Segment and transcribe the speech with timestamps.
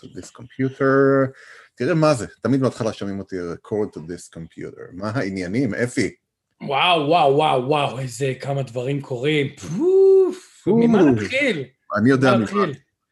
[0.00, 1.26] to this computer.
[1.74, 4.92] תראה מה זה, תמיד בהתחלה שומעים אותי record to this computer.
[4.92, 6.14] מה העניינים, אפי?
[6.62, 9.56] וואו, וואו, וואו, וואו, איזה כמה דברים קורים.
[9.56, 11.64] פוף, ממה נתחיל?
[11.96, 12.64] אני יודע ממה.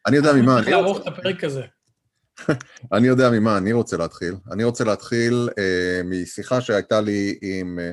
[0.07, 0.59] אני יודע ממה.
[0.59, 1.63] אני לערוך את הפרק הזה.
[2.93, 4.35] אני יודע ממה אני רוצה להתחיל.
[4.51, 7.91] אני רוצה להתחיל אה, משיחה שהייתה לי עם אה,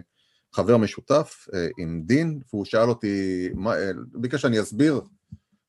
[0.55, 5.01] חבר משותף, אה, עם דין, והוא שאל אותי, מה, אה, ביקש שאני אסביר,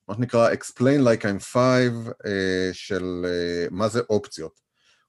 [0.08, 4.60] מה שנקרא explain like I'm five אה, של אה, מה זה אופציות.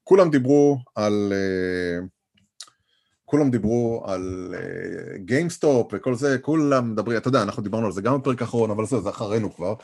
[0.04, 1.32] כולם דיברו על...
[1.32, 2.06] אה,
[3.30, 4.54] כולם דיברו על
[5.16, 8.70] GameStop uh, וכל זה, כולם מדברים, אתה יודע, אנחנו דיברנו על זה גם בפרק האחרון,
[8.70, 9.74] אבל זה, זה אחרינו כבר,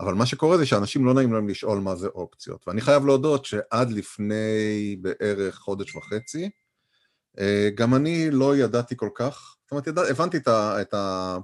[0.00, 3.44] אבל מה שקורה זה שאנשים לא נעים להם לשאול מה זה אופציות, ואני חייב להודות
[3.44, 6.50] שעד לפני בערך חודש וחצי,
[7.36, 7.40] uh,
[7.74, 11.36] גם אני לא ידעתי כל כך, זאת אומרת, ידע, הבנתי את, ה, את, ה,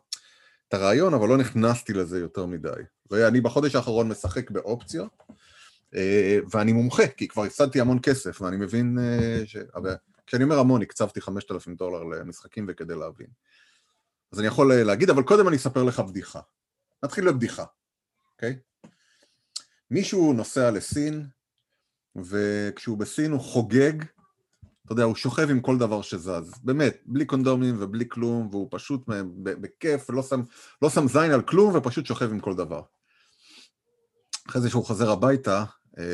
[0.75, 2.71] הרעיון, אבל לא נכנסתי לזה יותר מדי.
[3.11, 5.23] ואני בחודש האחרון משחק באופציות,
[5.95, 5.97] uh,
[6.51, 9.57] ואני מומחה, כי כבר הפסדתי המון כסף, ואני מבין uh, ש...
[10.27, 13.27] כשאני אומר המון, הקצבתי 5,000 דולר למשחקים וכדי להבין.
[14.33, 16.41] אז אני יכול להגיד, אבל קודם אני אספר לך בדיחה.
[17.05, 17.65] נתחיל בבדיחה,
[18.33, 18.53] אוקיי?
[18.53, 18.89] Okay?
[19.91, 21.27] מישהו נוסע לסין,
[22.17, 23.93] וכשהוא בסין הוא חוגג,
[24.85, 29.03] אתה יודע, הוא שוכב עם כל דבר שזז, באמת, בלי קונדומים ובלי כלום, והוא פשוט
[29.43, 30.43] בכיף, לא שם,
[30.83, 32.83] לא שם זין על כלום ופשוט שוכב עם כל דבר.
[34.49, 35.65] אחרי זה שהוא חוזר הביתה,
[35.99, 36.05] אה,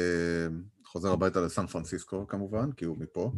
[0.84, 3.32] חוזר הביתה לסן פרנסיסקו כמובן, כי הוא מפה,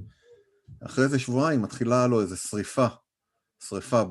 [0.87, 2.87] אחרי איזה שבועיים מתחילה לו איזו שריפה,
[3.69, 4.03] שריפה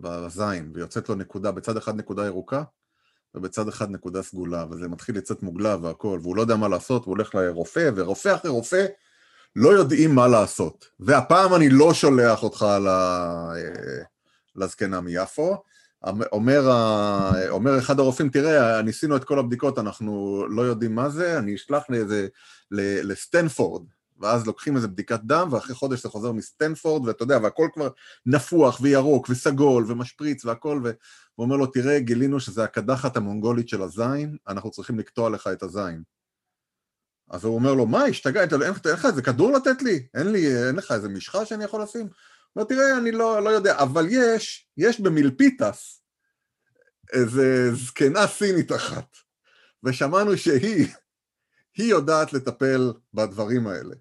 [0.00, 2.62] בזין, ויוצאת לו נקודה, בצד אחד נקודה ירוקה,
[3.34, 7.14] ובצד אחד נקודה סגולה, וזה מתחיל לצאת מוגלה והכל, והוא לא יודע מה לעשות, והוא
[7.16, 8.86] הולך לרופא, ורופא אחרי רופא
[9.58, 10.88] לא יודעים מה לעשות.
[11.00, 12.66] והפעם אני לא שולח אותך
[14.56, 15.56] לזקנה מיפו,
[16.32, 16.70] אומר,
[17.48, 21.82] אומר אחד הרופאים, תראה, ניסינו את כל הבדיקות, אנחנו לא יודעים מה זה, אני אשלח
[21.88, 22.28] לאיזה,
[22.70, 23.82] לסטנפורד,
[24.20, 27.88] ואז לוקחים איזה בדיקת דם, ואחרי חודש זה חוזר מסטנפורד, ואתה יודע, והכל כבר
[28.26, 30.94] נפוח וירוק וסגול ומשפריץ והכל, והוא
[31.38, 36.02] אומר לו, תראה, גילינו שזה הקדחת המונגולית של הזין, אנחנו צריכים לקטוע לך את הזין.
[37.30, 40.06] אז הוא אומר לו, מה, השתגעת, אין, לך איזה כדור לתת לי?
[40.14, 42.00] אין לי, אין לך איזה משחה שאני יכול לשים?
[42.02, 42.10] הוא
[42.56, 46.02] אומר, תראה, אני לא, לא יודע, אבל יש, יש במילפיטס
[47.12, 49.16] איזה זקנה סינית אחת,
[49.84, 50.86] ושמענו שהיא,
[51.76, 53.94] היא יודעת לטפל בדברים האלה.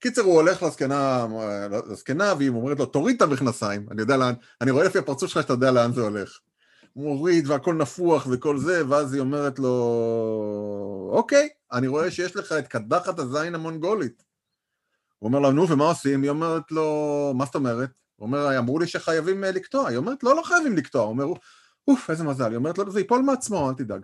[0.00, 1.26] קיצר, הוא הולך לזקנה,
[1.90, 5.42] לזקנה, והיא אומרת לו, תוריד את המכנסיים, אני יודע לאן, אני רואה לפי הפרצוף שלך
[5.42, 6.38] שאתה יודע לאן זה הולך.
[7.00, 12.68] מוריד והכל נפוח וכל זה, ואז היא אומרת לו, אוקיי, אני רואה שיש לך את
[12.68, 14.22] קדחת הזין המונגולית.
[15.18, 16.22] הוא אומר לה, נו, ומה עושים?
[16.22, 17.90] היא אומרת לו, מה זאת אומרת?
[18.16, 19.88] הוא אומר, אמרו לי שחייבים אה, לקטוע.
[19.88, 21.02] היא אומרת, לא, לא חייבים לקטוע.
[21.02, 21.24] הוא אומר,
[21.88, 22.48] אוף, איזה מזל.
[22.48, 24.02] היא אומרת לו, זה ייפול מעצמו, אל תדאג.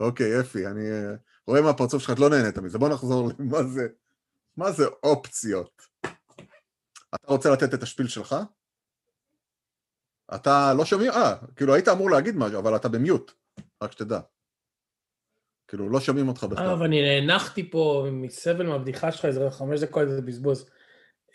[0.00, 0.90] אוקיי, אפי, אני...
[0.90, 1.14] אה,
[1.46, 3.88] רואה מהפרצוף שלך, את לא נהנית מזה, בוא נחזור למה זה,
[4.56, 5.82] מה זה אופציות.
[7.14, 8.36] אתה רוצה לתת את השפיל שלך?
[10.34, 13.32] אתה לא שומע, אה, כאילו היית אמור להגיד משהו, אבל אתה במיוט,
[13.82, 14.20] רק שתדע.
[15.68, 16.66] כאילו, לא שומעים אותך בכלל.
[16.66, 20.70] אה, ואני נאנחתי פה מסבל מהבדיחה שלך, איזה חמש דקות, איזה בזבוז.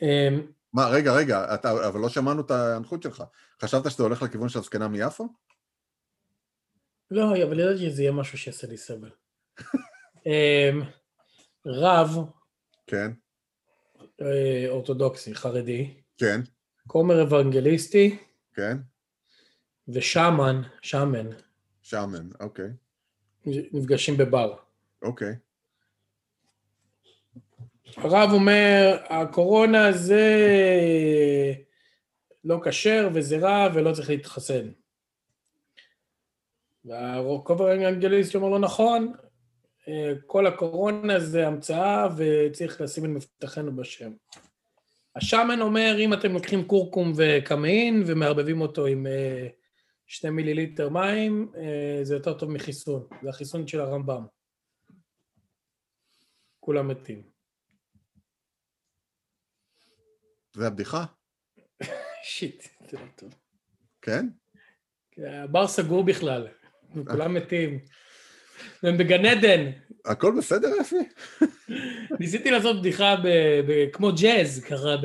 [0.02, 0.42] אמ,
[0.74, 3.24] מה, רגע, רגע, אתה, אבל לא שמענו את ההנחות שלך.
[3.62, 5.28] חשבת שאתה הולך לכיוון של הזקנה מיפו?
[7.12, 9.10] לא, אבל ידעתי שזה יהיה משהו שיעשה לי סבל.
[10.26, 10.82] אמ,
[11.66, 12.18] רב,
[12.88, 13.12] כן,
[14.22, 16.42] אה, אורתודוקסי, חרדי, כן,
[16.88, 18.18] כומר אוונגליסטי,
[18.54, 18.78] כן,
[19.88, 21.28] ושאמן, שמן,
[21.82, 22.70] שמן, אוקיי,
[23.46, 24.56] נפגשים בבר.
[25.02, 25.36] אוקיי.
[27.98, 30.24] הרב אומר, הקורונה זה
[32.44, 34.72] לא כשר וזה רע ולא צריך להתחסן.
[36.86, 39.14] והכומר האנגליסט אומר לו, נכון,
[40.26, 44.12] כל הקורונה זה המצאה וצריך לשים את מבטחנו בשם.
[45.16, 49.48] השאמן אומר, אם אתם לוקחים קורקום וקמאין ומערבבים אותו עם אה,
[50.08, 53.08] שני מיליליטר מים, אה, זה יותר טוב מחיסון.
[53.24, 54.26] זה החיסון של הרמב"ם.
[56.60, 57.24] כולם מתים.
[60.56, 61.06] זה הבדיחה?
[62.24, 63.36] שיט, זה לא טוב.
[64.02, 64.28] כן?
[65.18, 66.48] הבר סגור בכלל,
[67.12, 67.80] כולם מתים.
[68.84, 69.70] והם בגן עדן.
[70.06, 70.96] הכל בסדר, אפי?
[72.20, 73.16] ניסיתי לעשות בדיחה
[73.94, 74.96] כמו ג'אז, ככה,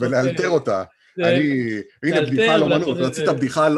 [0.00, 0.84] ולאלתר אותה.
[1.18, 2.96] אני, הנה בדיחה על אומנות,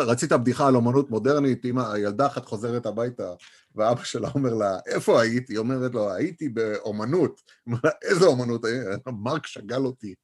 [0.06, 3.32] רצית בדיחה על אומנות מודרנית, אם הילדה אחת חוזרת הביתה,
[3.76, 5.52] ואבא שלה אומר לה, איפה הייתי?
[5.52, 7.40] היא אומרת לו, הייתי באומנות.
[8.08, 8.64] איזה אומנות?
[9.06, 10.14] מרק שגל אותי.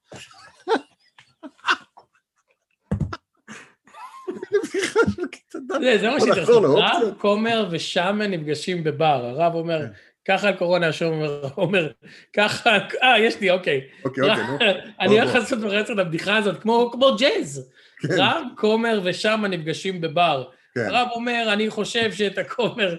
[6.00, 9.24] זה מה שהתרסק, רב, כומר ושמן נפגשים בבר.
[9.24, 9.92] הרב אומר, כן.
[10.28, 11.12] ככה על קורונה, השם
[11.56, 11.90] אומר,
[12.32, 13.80] ככה, אה, יש לי, אוקיי.
[14.04, 14.58] אוקיי, אוקיי, נו.
[15.00, 15.58] אני הולך לעשות
[15.90, 17.70] את הבדיחה הזאת, כמו ג'אז.
[18.00, 18.08] כן.
[18.18, 20.44] רב, כומר ושמן נפגשים בבר.
[20.74, 20.80] כן.
[20.80, 22.96] הרב אומר, אני חושב שאת הכומר,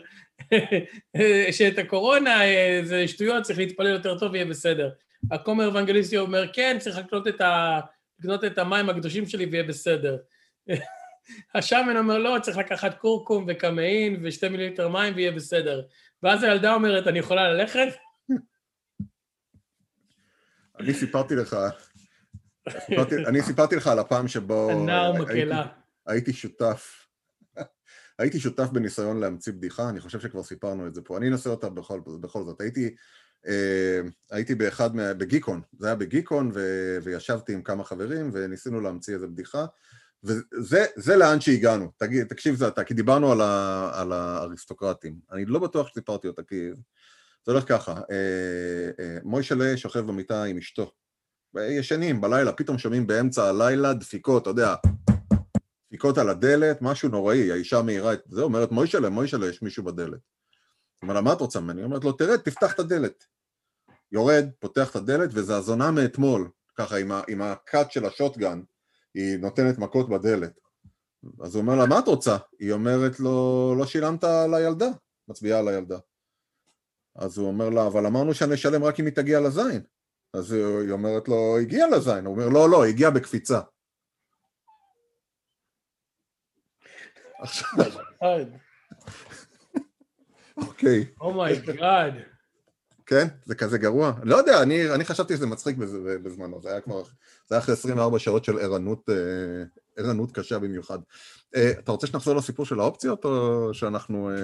[1.58, 2.40] שאת הקורונה
[2.84, 4.90] זה שטויות, צריך להתפלל יותר טוב, יהיה בסדר.
[5.32, 7.80] הכומר אבנגליסטי אומר, כן, צריך לקנות את, ה...
[8.20, 10.18] לקנות את המים הקדושים שלי ויהיה בסדר.
[11.56, 15.82] השמן אומר, לא, צריך לקחת קורקום וקמאין ושתי מיליליטר מים ויהיה בסדר.
[16.24, 17.88] ואז הילדה אומרת, אני יכולה ללכת?
[20.80, 21.58] אני סיפרתי לך,
[22.86, 24.72] סיפרתי, אני סיפרתי לך על הפעם שבו...
[24.72, 25.68] הנער מקהלה.
[26.08, 27.08] הייתי שותף,
[28.20, 31.18] הייתי שותף בניסיון להמציא בדיחה, אני חושב שכבר סיפרנו את זה פה.
[31.18, 32.62] אני אנסה אותה בכל, בכל זאת.
[32.62, 32.96] הייתי,
[33.48, 34.00] אה,
[34.32, 36.62] הייתי באחד, מה, בגיקון, זה היה בגיקון, ו,
[37.04, 39.66] וישבתי עם כמה חברים וניסינו להמציא איזה בדיחה.
[40.24, 45.60] וזה לאן שהגענו, תגיד, תקשיב זה אתה, כי דיברנו על, ה, על האריסטוקרטים, אני לא
[45.60, 46.70] בטוח שסיפרתי אותה, כי
[47.46, 50.92] זה הולך ככה, אה, אה, מוישלה שוכב במיטה עם אשתו,
[51.56, 54.76] ישנים בלילה, פתאום שומעים באמצע הלילה דפיקות, אתה יודע,
[55.88, 60.10] דפיקות על הדלת, משהו נוראי, האישה מאירה את זה, אומרת מוישלה, מוישלה, יש מישהו בדלת.
[60.10, 61.82] הוא אומר לה, מה את רוצה ממני?
[61.82, 63.26] היא אומרת לו, תרד, תפתח את הדלת.
[64.12, 68.62] יורד, פותח את הדלת, וזה הזונה מאתמול, ככה עם, ה, עם הקאט של השוטגן,
[69.18, 70.60] היא נותנת מכות בדלת.
[71.44, 72.38] אז הוא אומר לה, מה את רוצה?
[72.60, 74.88] היא אומרת לו, לא שילמת על הילדה,
[75.28, 75.98] מצביעה על הילדה.
[77.16, 79.82] אז הוא אומר לה, אבל אמרנו שאני אשלם רק אם היא תגיע לזין.
[80.34, 82.26] אז היא אומרת לו, הגיע לזין.
[82.26, 83.60] הוא אומר, לא, לא, הגיע בקפיצה.
[87.40, 87.70] עכשיו...
[90.58, 91.06] אוקיי.
[91.22, 92.14] Oh my God.
[93.08, 93.28] כן?
[93.46, 94.14] זה כזה גרוע?
[94.24, 95.78] לא יודע, אני, אני חשבתי שזה מצחיק
[96.24, 97.04] בזמנו, זה היה כבר,
[97.48, 99.16] זה היה אחרי 24 שעות של ערנות, אה,
[99.98, 101.00] ערנות קשה במיוחד.
[101.56, 104.30] אה, אתה רוצה שנחזור לסיפור של האופציות, או שאנחנו...
[104.30, 104.36] אה,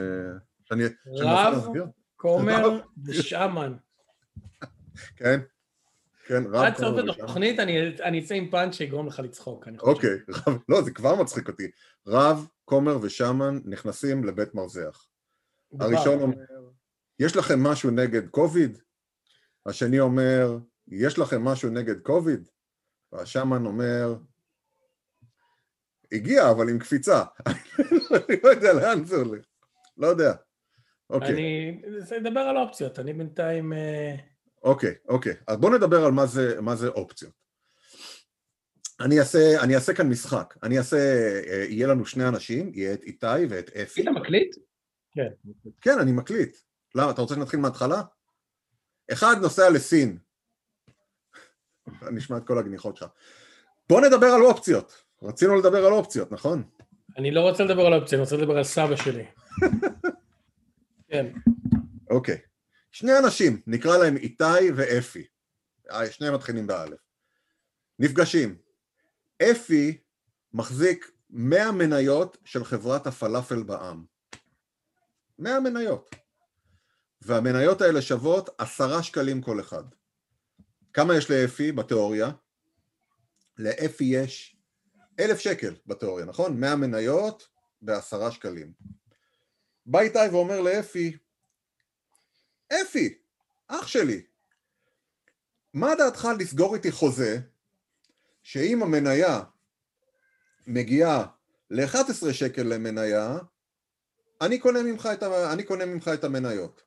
[0.63, 0.83] שאני...
[1.07, 1.67] רב,
[2.15, 3.73] כומר ושאמן.
[5.17, 5.39] כן?
[6.27, 9.91] כן, רב, עד סוף התוכנית אני אצא עם פאנץ' שיגרום לך לצחוק, אני חושב.
[9.91, 10.17] אוקיי,
[10.69, 11.67] לא, זה כבר מצחיק אותי.
[12.07, 15.05] רב, כומר ושאמן נכנסים לבית מרזח.
[15.79, 16.35] הראשון אומר...
[17.25, 18.77] יש לכם משהו נגד קוביד?
[19.65, 22.49] השני אומר, יש לכם משהו נגד קוביד?
[23.11, 24.15] והשאמן אומר,
[26.11, 27.23] הגיע, אבל עם קפיצה.
[28.29, 29.45] אני לא יודע לאן זה הולך.
[29.97, 30.33] לא יודע.
[31.09, 31.33] אוקיי.
[31.33, 31.81] אני
[32.17, 33.73] אדבר על אופציות, אני בינתיים...
[33.73, 34.15] אה,
[34.63, 35.33] אוקיי, אוקיי.
[35.47, 37.33] אז בואו נדבר על מה זה, מה זה אופציות.
[38.99, 40.53] אני אעשה, אני אעשה כאן משחק.
[40.63, 40.97] אני אעשה,
[41.47, 44.01] אה, יהיה לנו שני אנשים, יהיה את איתי ואת אפי.
[44.01, 44.55] אתה מקליט?
[45.11, 45.51] כן.
[45.81, 46.57] כן, אני מקליט.
[46.95, 47.11] למה?
[47.11, 48.01] אתה רוצה שנתחיל מההתחלה?
[49.11, 50.17] אחד נוסע לסין.
[52.11, 53.09] נשמע את כל הגניחות שלך.
[53.89, 55.03] בוא נדבר על אופציות.
[55.23, 56.63] רצינו לדבר על אופציות, נכון?
[57.17, 59.25] אני לא רוצה לדבר על אופציות, אני רוצה לדבר על סבא שלי.
[61.09, 61.25] כן.
[62.09, 62.37] אוקיי.
[62.91, 65.27] שני אנשים, נקרא להם איתי ואפי.
[65.91, 66.99] אה, שניהם מתחילים באלף.
[67.99, 68.57] נפגשים.
[69.41, 69.97] אפי
[70.53, 74.05] מחזיק 100 מניות של חברת הפלאפל בעם.
[75.39, 76.15] 100 מניות.
[77.25, 79.83] והמניות האלה שוות עשרה שקלים כל אחד.
[80.93, 82.31] כמה יש לאפי בתיאוריה?
[83.57, 84.57] לאפי יש
[85.19, 86.59] אלף שקל בתיאוריה, נכון?
[86.59, 87.47] מאה מניות
[87.81, 88.73] בעשרה שקלים.
[89.85, 91.17] בא איתי ואומר לאפי,
[92.81, 93.17] אפי,
[93.67, 94.21] אח שלי,
[95.73, 97.39] מה דעתך לסגור איתי חוזה
[98.43, 99.41] שאם המניה
[100.67, 101.25] מגיעה
[101.69, 103.37] ל-11 שקל למניה,
[104.41, 105.53] אני קונה ממך את, ה...
[105.53, 106.83] אני קונה ממך את המניות.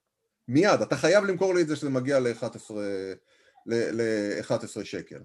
[0.49, 2.73] מיד, אתה חייב למכור לי את זה שזה מגיע ל-11
[3.67, 5.21] ל- שקל.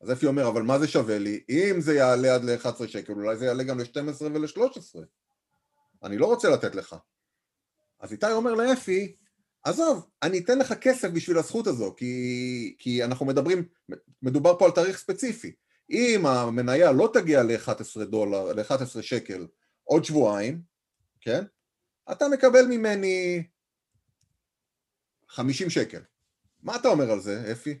[0.00, 1.40] אז אפי אומר, אבל מה זה שווה לי?
[1.48, 4.98] אם זה יעלה עד ל-11 שקל, אולי זה יעלה גם ל-12 ול-13.
[6.02, 6.96] אני לא רוצה לתת לך.
[8.00, 9.16] אז איתי אומר לאפי,
[9.64, 13.64] עזוב, אני אתן לך כסף בשביל הזכות הזו, כי, כי אנחנו מדברים,
[14.22, 15.52] מדובר פה על תאריך ספציפי.
[15.90, 19.46] אם המניה לא תגיע ל-11 דולר, ל-11 שקל
[19.84, 20.62] עוד שבועיים,
[21.20, 21.44] כן?
[22.12, 23.42] אתה מקבל ממני
[25.28, 26.00] 50 שקל.
[26.62, 27.78] מה אתה אומר על זה, אפי?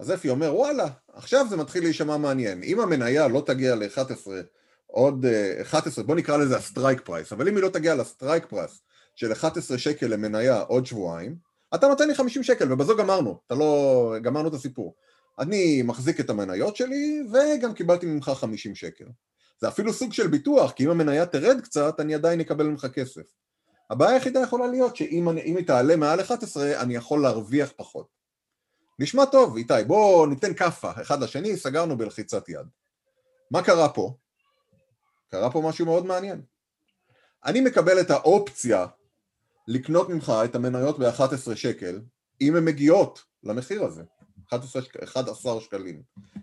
[0.00, 2.62] אז אפי אומר, וואלה, עכשיו זה מתחיל להישמע מעניין.
[2.62, 4.30] אם המניה לא תגיע ל-11,
[4.86, 5.26] עוד
[5.62, 8.46] 11, אה, בוא נקרא לזה ה strike price, אבל אם היא לא תגיע ל strike
[8.46, 8.82] price
[9.14, 11.36] של 11 שקל למניה עוד שבועיים,
[11.74, 14.14] אתה נותן לי 50 שקל, ובזו גמרנו, אתה לא...
[14.22, 14.94] גמרנו את הסיפור.
[15.38, 19.04] אני מחזיק את המניות שלי, וגם קיבלתי ממך 50 שקל.
[19.60, 23.22] זה אפילו סוג של ביטוח, כי אם המניה תרד קצת, אני עדיין אקבל ממך כסף.
[23.90, 28.08] הבעיה היחידה יכולה להיות שאם אני, היא תעלה מעל 11 אני יכול להרוויח פחות.
[28.98, 32.66] נשמע טוב, איתי, בואו ניתן כאפה אחד לשני, סגרנו בלחיצת יד.
[33.50, 34.14] מה קרה פה?
[35.30, 36.42] קרה פה משהו מאוד מעניין.
[37.44, 38.86] אני מקבל את האופציה
[39.68, 42.00] לקנות ממך את המניות ב-11 שקל,
[42.40, 44.02] אם הן מגיעות למחיר הזה,
[44.48, 46.02] 11, 11 שקלים,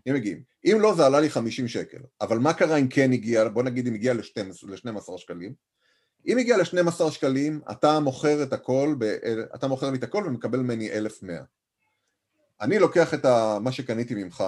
[0.10, 0.44] אם מגיעים.
[0.66, 2.00] אם לא, זה עלה לי 50 שקל.
[2.22, 5.54] אבל מה קרה אם כן הגיע, בוא נגיד אם הגיע ל-12 שקלים?
[6.28, 9.04] אם הגיע ל-12 שקלים, אתה מוכר את הכל, ב,
[9.56, 11.42] אתה מוכר לי את הכל ומקבל ממני 1,100.
[12.62, 14.44] אני לוקח את ה, מה שקניתי ממך,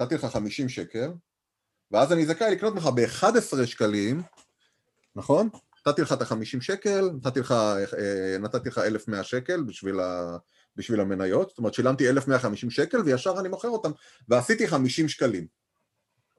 [0.00, 1.10] נתתי לך 50 שקל,
[1.90, 4.22] ואז אני זכאי לקנות ממך ב-11 שקלים,
[5.16, 5.48] נכון?
[5.86, 10.36] נתתי לך את ה-50 שקל, נתתי לך, אה, נתתי לך 1,100 שקל בשביל, ה,
[10.76, 13.90] בשביל המניות, זאת אומרת שילמתי 1,150 שקל וישר אני מוכר אותם,
[14.28, 15.46] ועשיתי 50 שקלים.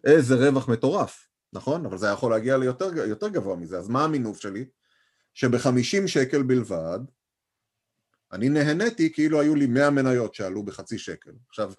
[0.04, 1.86] איזה רווח מטורף, נכון?
[1.86, 4.66] אבל זה יכול להגיע ליותר יותר גבוה מזה, אז מה המינוף שלי?
[5.34, 7.00] שב-50 שקל בלבד,
[8.32, 11.32] אני נהניתי כאילו היו לי 100 מניות שעלו בחצי שקל.
[11.50, 11.74] עכשיו,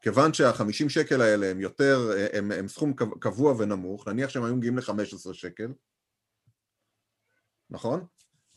[0.00, 4.78] כיוון שהחמישים שקל האלה הם יותר, הם, הם סכום קבוע ונמוך, נניח שהם היו מגיעים
[4.78, 5.72] ל-15 שקל,
[7.70, 8.06] נכון?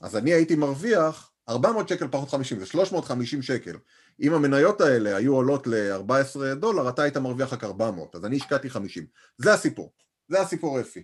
[0.02, 3.78] אז אני הייתי מרוויח 400 שקל פחות 50, זה 350 שקל.
[4.22, 8.70] אם המניות האלה היו עולות ל-14 דולר, אתה היית מרוויח רק 400, אז אני השקעתי
[8.70, 9.06] 50.
[9.38, 9.94] זה הסיפור,
[10.28, 11.04] זה הסיפור אפי.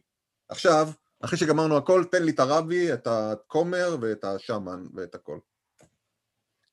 [0.49, 0.87] עכשיו,
[1.25, 5.39] אחרי שגמרנו הכל, תן לי את הרבי, את הכומר ואת השמן ואת הכל.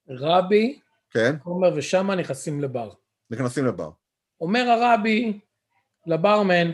[0.09, 0.81] רבי,
[1.11, 1.37] כן?
[1.43, 2.91] כומר ושמן נכנסים לבר.
[3.31, 3.91] נכנסים לבר.
[4.41, 5.41] אומר הרבי
[6.07, 6.71] לברמן,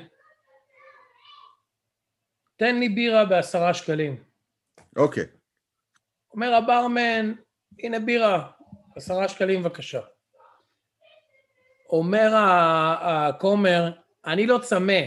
[2.56, 4.24] תן לי בירה בעשרה שקלים.
[4.96, 5.24] אוקיי.
[6.32, 7.32] אומר הברמן,
[7.82, 8.50] הנה בירה,
[8.96, 10.00] עשרה שקלים בבקשה.
[11.90, 12.32] אומר
[13.00, 13.90] הכומר,
[14.26, 15.02] אני לא צמא,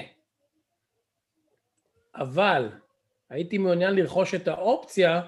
[2.16, 2.70] אבל
[3.30, 5.22] הייתי מעוניין לרכוש את האופציה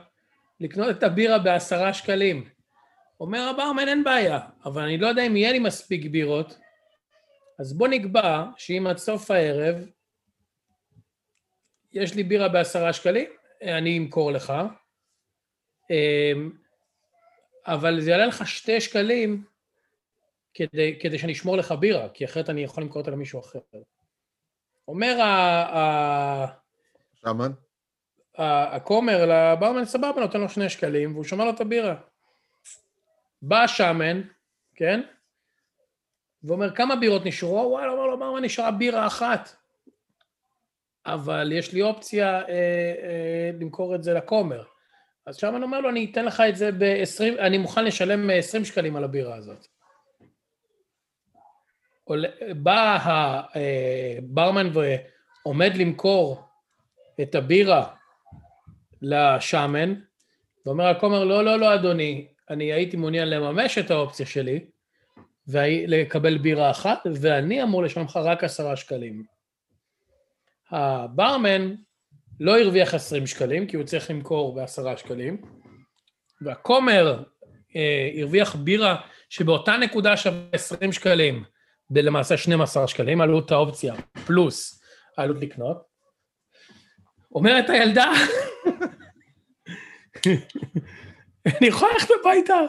[0.60, 2.50] לקנות את הבירה בעשרה שקלים.
[3.20, 6.58] אומר הברמן, אין בעיה, אבל אני לא יודע אם יהיה לי מספיק בירות,
[7.60, 9.76] אז בוא נקבע שאם עד סוף הערב
[11.94, 13.30] יש לי בירה בעשרה שקלים,
[13.62, 14.54] אני אמכור לך,
[15.92, 16.52] אמ,
[17.66, 19.44] אבל זה יעלה לך שתי שקלים
[20.54, 23.60] כדי, כדי שאני אשמור לך בירה, כי אחרת אני יכול למכור אותה למישהו אחר.
[24.88, 26.61] אומר ה...
[27.26, 27.52] שמן?
[28.72, 31.96] הכומר לברמן, סבבה, נותן לו שני שקלים, והוא שומר לו את הבירה.
[33.42, 34.22] בא השמן,
[34.76, 35.02] כן?
[36.44, 37.70] ואומר, כמה בירות נשארו?
[37.72, 39.56] וואלה, אומר לו, מה נשארה בירה אחת?
[41.06, 44.64] אבל יש לי אופציה אה, אה, למכור את זה לכומר.
[45.26, 48.96] אז שמן אומר לו, אני אתן לך את זה ב-20, אני מוכן לשלם 20 שקלים
[48.96, 49.68] על הבירה הזאת.
[52.56, 54.98] בא הברמן אה,
[55.46, 56.51] ועומד למכור
[57.22, 57.88] את הבירה
[59.02, 59.94] לשמן,
[60.66, 64.66] ואומר הכומר, לא, לא, לא, אדוני, אני הייתי מעוניין לממש את האופציה שלי,
[65.48, 69.24] ולקבל בירה אחת, ואני אמור לשלם לך רק עשרה שקלים.
[70.70, 71.76] הברמן
[72.40, 75.42] לא הרוויח עשרים שקלים, כי הוא צריך למכור בעשרה שקלים,
[76.42, 77.24] והכומר
[77.76, 81.44] אה, הרוויח בירה שבאותה נקודה שווה עשרים שקלים,
[81.92, 84.82] ולמעשה 12 שקלים, עלות האופציה, פלוס
[85.18, 85.91] העלות לקנות.
[87.36, 88.12] אומרת הילדה,
[91.46, 92.60] אני יכולה ללכת הביתה.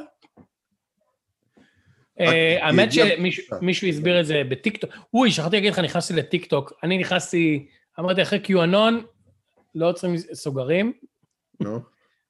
[2.20, 4.90] אה, האמת שמישהו הסביר את זה בטיקטוק.
[5.14, 6.72] אוי, שכחתי להגיד לך, נכנסתי לטיקטוק.
[6.82, 7.68] אני נכנסתי,
[8.00, 9.04] אמרתי אחרי קיואנון,
[9.74, 10.92] לא עוצרים סוגרים.
[11.60, 11.80] נו.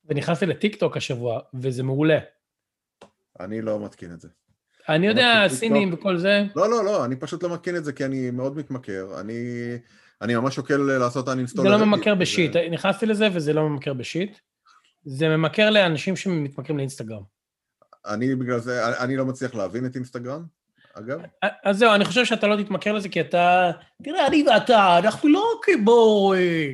[0.05, 2.19] ונכנסתי לטיקטוק השבוע, וזה מעולה.
[3.41, 4.29] אני לא מתקין את זה.
[4.89, 6.45] אני יודע, סינים וכל זה.
[6.57, 9.21] לא, לא, לא, אני פשוט לא מתקין את זה כי אני מאוד מתמכר.
[9.21, 9.35] אני,
[10.23, 11.65] אני ממש שוקל לעשות אנינסטול.
[11.65, 12.57] זה לא ממכר בשיט.
[12.57, 14.39] נכנסתי לזה וזה לא ממכר בשיט.
[15.05, 17.23] זה ממכר לאנשים שמתמכרים לאינסטגרם.
[18.07, 20.45] אני בגלל זה, אני לא מצליח להבין את אינסטגרם,
[20.95, 21.21] אגב.
[21.65, 23.71] אז זהו, אני חושב שאתה לא תתמכר לזה כי אתה...
[24.05, 26.73] תראה, אני ואתה, אנחנו לא כמו אה,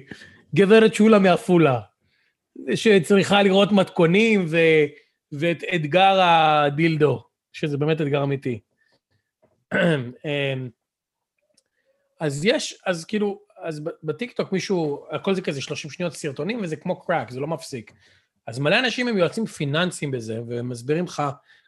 [0.55, 1.81] גברת שולה מעפולה,
[2.75, 4.57] שצריכה לראות מתכונים ו...
[5.33, 8.61] ואת אתגר הדילדו, שזה באמת אתגר אמיתי.
[12.21, 17.01] אז יש, אז כאילו, אז בטיקטוק מישהו, הכל זה כזה 30 שניות סרטונים וזה כמו
[17.01, 17.93] crack, זה לא מפסיק.
[18.47, 21.23] אז מלא אנשים הם יועצים פיננסיים בזה, והם מסבירים לך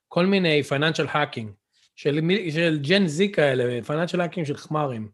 [0.09, 1.51] כל מיני financial hacking,
[1.97, 5.09] של, של Gen Z כאלה, financial hacking של חמרים.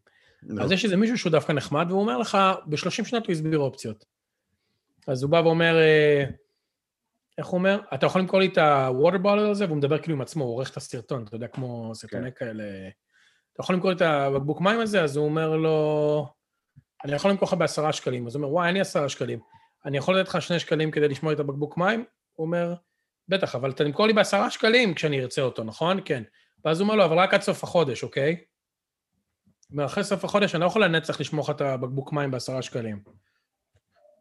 [0.44, 0.62] No.
[0.62, 4.04] אז יש איזה מישהו שהוא דווקא נחמד, והוא אומר לך, ב-30 שנות הוא הסביר אופציות.
[5.06, 6.24] אז הוא בא ואומר, אה,
[7.38, 7.80] איך הוא אומר?
[7.94, 10.70] אתה יכול למכור לי את הווטר בוטל הזה, והוא מדבר כאילו עם עצמו, הוא עורך
[10.70, 12.30] את הסרטון, אתה יודע, כמו סרטוני okay.
[12.30, 12.46] כן.
[12.46, 12.64] כאלה.
[13.56, 15.02] אתה יכול למכור את הבקבוק מים הזה?
[15.02, 16.28] אז הוא אומר לו,
[17.04, 18.26] אני יכול למכור לך בעשרה שקלים.
[18.26, 19.38] אז הוא אומר, וואי, אין לי עשרה שקלים.
[19.84, 22.04] אני יכול לתת לך שני שקלים כדי לשמור את הבקבוק מים?
[22.32, 22.74] הוא אומר,
[23.28, 26.00] בטח, אבל אתה תמכור לי בעשרה שקלים כשאני ארצה אותו, נכון?
[26.04, 26.22] כן.
[26.64, 28.44] ואז הוא אומר לו, אבל רק עד סוף החודש, אוקיי?
[29.70, 33.02] ואחרי סוף החודש אני לא יכול לנצח לשמור לך את הבקבוק מים בעשרה שקלים.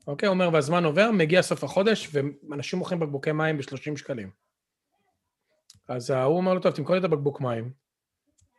[0.07, 4.29] אוקיי, הוא אומר, והזמן עובר, מגיע סוף החודש, ואנשים מוכרים בקבוקי מים ב-30 שקלים.
[5.87, 7.84] אז ההוא אומר לו, טוב, תמכור לי את הבקבוק מים,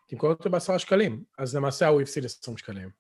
[0.07, 1.25] תמכור אותו בעשרה שקלים.
[1.39, 2.91] אז למעשה ההוא הפסיד 20 שקלים,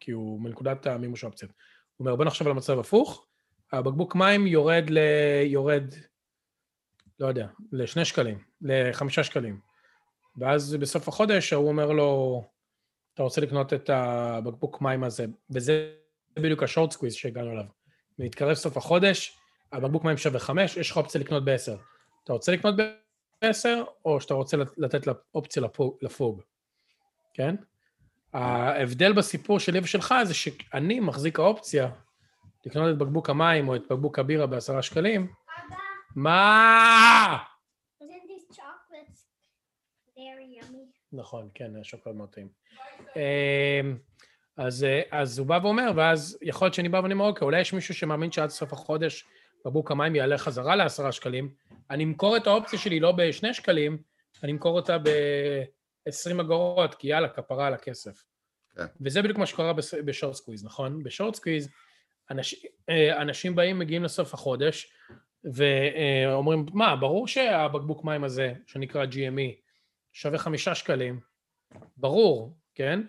[0.00, 1.52] כי הוא מנקודת המימוש האופציות.
[1.96, 3.26] הוא אומר, בוא נחשוב על המצב הפוך,
[3.72, 4.98] הבקבוק מים יורד ל...
[5.44, 5.94] יורד,
[7.20, 9.60] לא יודע, לשני שקלים, לחמישה שקלים.
[10.36, 12.42] ואז בסוף החודש ההוא אומר לו,
[13.14, 15.94] אתה רוצה לקנות את הבקבוק מים הזה, וזה
[16.36, 17.64] בדיוק ה short squeeze שהגענו אליו.
[18.18, 19.38] מתקרב סוף החודש,
[19.72, 21.76] הבקבוק מים שווה חמש, יש לך אופציה לקנות בעשר.
[22.24, 22.74] אתה רוצה לקנות
[23.42, 25.62] בעשר, או שאתה רוצה לתת אופציה
[26.02, 26.40] לפוג,
[27.34, 27.54] כן?
[28.32, 31.90] ההבדל בסיפור שלי ושלך זה שאני מחזיק האופציה
[32.66, 35.22] לקנות את בקבוק המים או את בקבוק הבירה בעשרה שקלים.
[35.22, 35.76] אבא.
[36.16, 37.38] מה?
[41.12, 42.48] נכון, כן, השוקולד מאוד טעים.
[43.16, 43.96] אמ,
[44.56, 47.72] אז, אז הוא בא ואומר, ואז יכול להיות שאני בא ואני אומר, אוקיי, אולי יש
[47.72, 49.24] מישהו שמאמין שעד סוף החודש
[49.60, 51.54] בקבוק המים יעלה חזרה לעשרה שקלים,
[51.90, 53.98] אני אמכור את האופציה שלי לא בשני שקלים,
[54.42, 54.96] אני אמכור אותה
[56.06, 58.22] ב-20 אגורות, כי יאללה, כפרה על הכסף.
[58.76, 58.86] כן.
[59.00, 59.72] וזה בדיוק מה שקורה
[60.04, 61.02] ב short squeeze, נכון?
[61.02, 61.68] ב short squeeze,
[62.30, 64.92] אנש, אה, אנשים באים, מגיעים לסוף החודש,
[65.44, 69.60] ואומרים, מה, ברור שהבקבוק מים הזה, שנקרא GME,
[70.12, 71.20] שווה חמישה שקלים,
[71.96, 73.00] ברור, כן?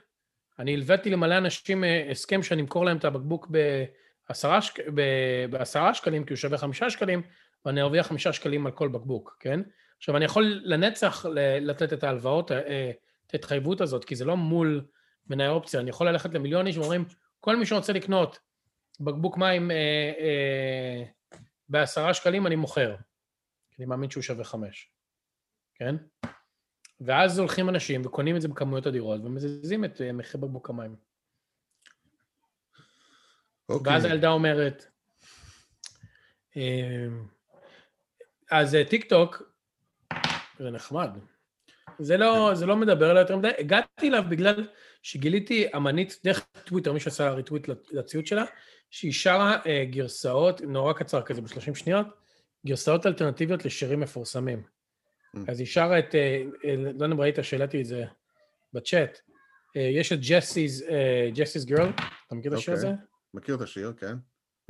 [0.59, 3.47] אני הלוויתי למלא אנשים אה, הסכם שאני אמכור להם את הבקבוק
[4.29, 4.79] בעשרה, שק...
[5.49, 7.21] בעשרה שקלים, כי הוא שווה חמישה שקלים,
[7.65, 9.59] ואני ארוויח חמישה שקלים על כל בקבוק, כן?
[9.97, 11.25] עכשיו, אני יכול לנצח
[11.61, 12.91] לתת את ההלוואות, אה,
[13.27, 14.85] את ההתחייבות הזאת, כי זה לא מול
[15.27, 17.05] מנהל אופציה, אני יכול ללכת למיליון איש ואומרים,
[17.39, 18.39] כל מי שרוצה לקנות
[18.99, 19.75] בקבוק מים אה,
[20.19, 21.03] אה,
[21.69, 22.95] בעשרה שקלים, אני מוכר.
[23.79, 24.91] אני מאמין שהוא שווה חמש,
[25.75, 25.95] כן?
[27.01, 30.95] ואז הולכים אנשים וקונים את זה בכמויות אדירות ומזיזים את אה, מחיר בקבוק המים.
[33.69, 33.93] אוקיי.
[33.93, 34.85] ואז הילדה אומרת,
[36.57, 37.07] אה,
[38.51, 39.54] אז אה, טיק טוק,
[40.59, 41.09] זה נחמד.
[41.99, 43.49] זה לא, זה לא מדבר אליי יותר מדי.
[43.59, 44.67] הגעתי אליו בגלל
[45.03, 48.45] שגיליתי אמנית דרך טוויטר, מי שעשה ריטוויט לציוץ שלה,
[48.91, 52.07] שהיא שרה אה, גרסאות, נורא קצר כזה, ב-30 שניות,
[52.65, 54.63] גרסאות אלטרנטיביות לשירים מפורסמים.
[55.35, 55.39] Mm.
[55.47, 58.05] אז היא שרה את, אה, אה, לא יודע אם ראית שהעליתי את זה
[58.73, 59.19] בצ'אט,
[59.77, 60.83] אה, יש את ג'סי's,
[61.35, 61.89] ג'סי's גרל,
[62.27, 62.91] אתה מכיר את השיר הזה?
[63.33, 64.15] מכיר את השיר, כן.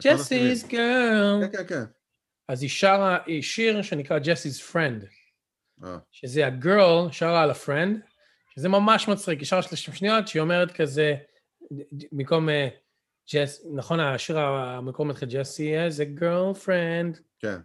[0.02, 1.42] ג'סי's Girl.
[1.42, 1.84] כן, כן, כן.
[2.48, 5.06] אז היא שרה, שיר שנקרא Jessie's Friend.
[6.12, 8.00] שזה הגרל שרה על ה friend,
[8.56, 11.16] שזה ממש מצחיק, היא שרה 30 שניות, שהיא אומרת כזה,
[12.12, 12.50] במקום
[13.34, 17.20] Jess, נכון, השיר המקום מתחיל Jessie has a girlfriend.
[17.40, 17.58] כן.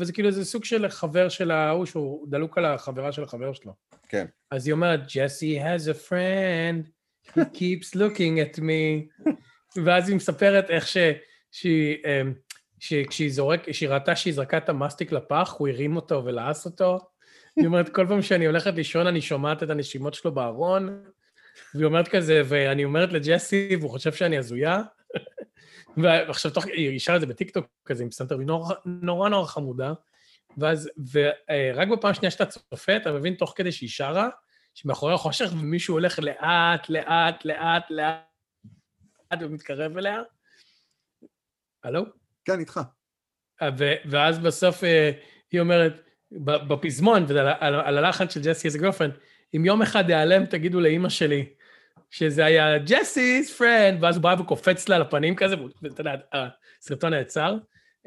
[0.00, 3.74] וזה כאילו איזה סוג של חבר של ההוא שהוא דלוק על החברה של החבר שלו.
[4.08, 4.26] כן.
[4.50, 6.88] אז היא אומרת, Jessie has a friend,
[7.28, 9.26] he keeps looking at me.
[9.84, 10.96] ואז היא מספרת איך ש...
[11.50, 12.34] שהיא, אמ,
[12.80, 16.98] שכשהיא זורק, כשהיא ראתה שהיא זרקה את המסטיק לפח, הוא הרים אותו ולעס אותו.
[17.56, 21.02] היא אומרת, כל פעם שאני הולכת לישון אני שומעת את הנשימות שלו בארון,
[21.74, 24.82] והיא אומרת כזה, ואני אומרת לג'סי, והוא חושב שאני הוזה.
[25.96, 29.92] ועכשיו, תוך, היא אישרה את זה בטיקטוק כזה עם סנטר, והיא נורא נורא נורא חמודה.
[30.58, 34.28] ואז, ורק בפעם שנייה שאתה צופה, אתה מבין תוך כדי שהיא שרה,
[34.74, 40.22] שמאחורה חושך ומישהו הולך לאט, לאט, לאט, לאט, ומתקרב אליה.
[41.84, 42.17] הלו?
[42.48, 42.80] כן, איתך.
[44.10, 45.10] ואז בסוף אה,
[45.52, 46.00] היא אומרת,
[46.42, 47.26] בפזמון,
[47.60, 49.12] על הלחן של Jessie is a girlfriend,
[49.56, 51.46] אם יום אחד ייעלם, תגידו לאימא שלי
[52.10, 56.14] שזה היה Jessie's friend, ואז הוא בא וקופץ לה על הפנים כזה, ואתה יודע,
[56.80, 57.56] הסרטון נעצר.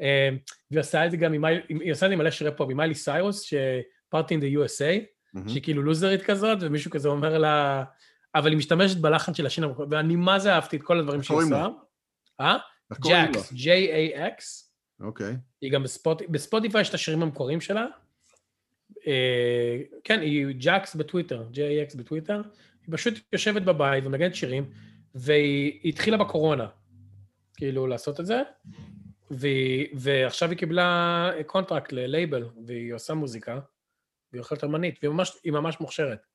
[0.00, 0.28] אה,
[0.70, 2.76] והיא עושה את זה גם עם, היא עושה את זה עם מלא שירי פופ, עם
[2.76, 5.04] מיילי סיירוס, ש Party in the USA,
[5.48, 7.84] שהיא כאילו לוזרית כזאת, ומישהו כזה אומר לה,
[8.34, 11.66] אבל היא משתמשת בלחן של השין, ואני מה זה אהבתי את כל הדברים שהיא עושה.
[12.40, 12.56] אה?
[13.00, 14.42] ג'קס, J-A-X.
[15.00, 15.36] אוקיי.
[15.60, 15.82] היא גם
[16.30, 17.86] בספוטיפיי יש את השירים המקוריים שלה.
[19.06, 22.42] אה, כן, היא ג'קס בטוויטר, J-A-X בטוויטר.
[22.86, 24.70] היא פשוט יושבת בבית ומנגנת שירים,
[25.14, 26.66] והיא התחילה בקורונה,
[27.56, 28.42] כאילו, לעשות את זה,
[29.30, 33.60] והיא, ועכשיו היא קיבלה קונטרקט ללייבל, והיא עושה מוזיקה,
[34.32, 36.26] והיא אחלה אמנית, והיא ממש, ממש מוכשרת.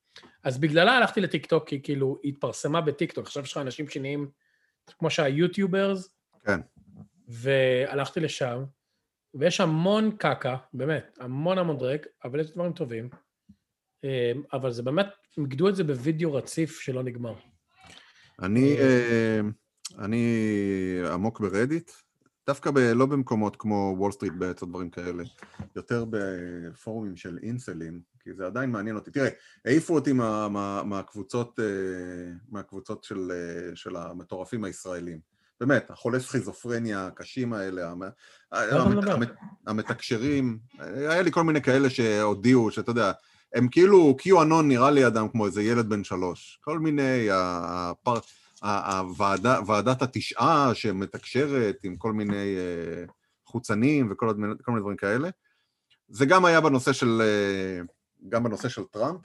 [0.44, 4.30] אז בגללה הלכתי לטיקטוק, כי כאילו, היא התפרסמה בטיקטוק, עכשיו יש לך אנשים שנהיים
[5.00, 6.17] כמו שהיוטיוברס,
[6.48, 6.60] כן.
[7.28, 8.64] והלכתי לשם,
[9.34, 13.10] ויש המון קקה, באמת, המון המון dreck, אבל יש דברים טובים.
[14.04, 15.08] אמ, אבל זה באמת,
[15.38, 17.36] מיקדו את זה בווידאו רציף שלא נגמר.
[18.42, 19.40] אני, אה,
[20.00, 20.26] אני
[21.14, 21.92] עמוק ברדיט,
[22.48, 25.24] דווקא ב, לא במקומות כמו Wall Street Bets או דברים כאלה,
[25.76, 29.12] יותר בפורומים של אינסלים, כי זה עדיין מעניין אותי.
[29.12, 29.30] תראה,
[29.66, 31.66] העיפו אותי מה, מה, מהקבוצות, אה,
[32.50, 35.20] מהקבוצות של, אה, של המטורפים הישראלים.
[35.60, 38.12] באמת, החולי סכיזופרניה הקשים האלה, המת,
[38.52, 39.30] המת,
[39.68, 43.12] המתקשרים, היה לי כל מיני כאלה שהודיעו, שאתה יודע,
[43.54, 46.60] הם כאילו, קיו-אנון נראה לי אדם כמו איזה ילד בן שלוש.
[46.64, 48.20] כל מיני, הפר...
[48.62, 53.06] הוועדה, ועדת התשעה שמתקשרת עם כל מיני אה,
[53.46, 55.30] חוצנים וכל מיני דברים כאלה.
[56.08, 57.82] זה גם היה בנושא של, אה,
[58.30, 59.22] גם בנושא של טראמפ.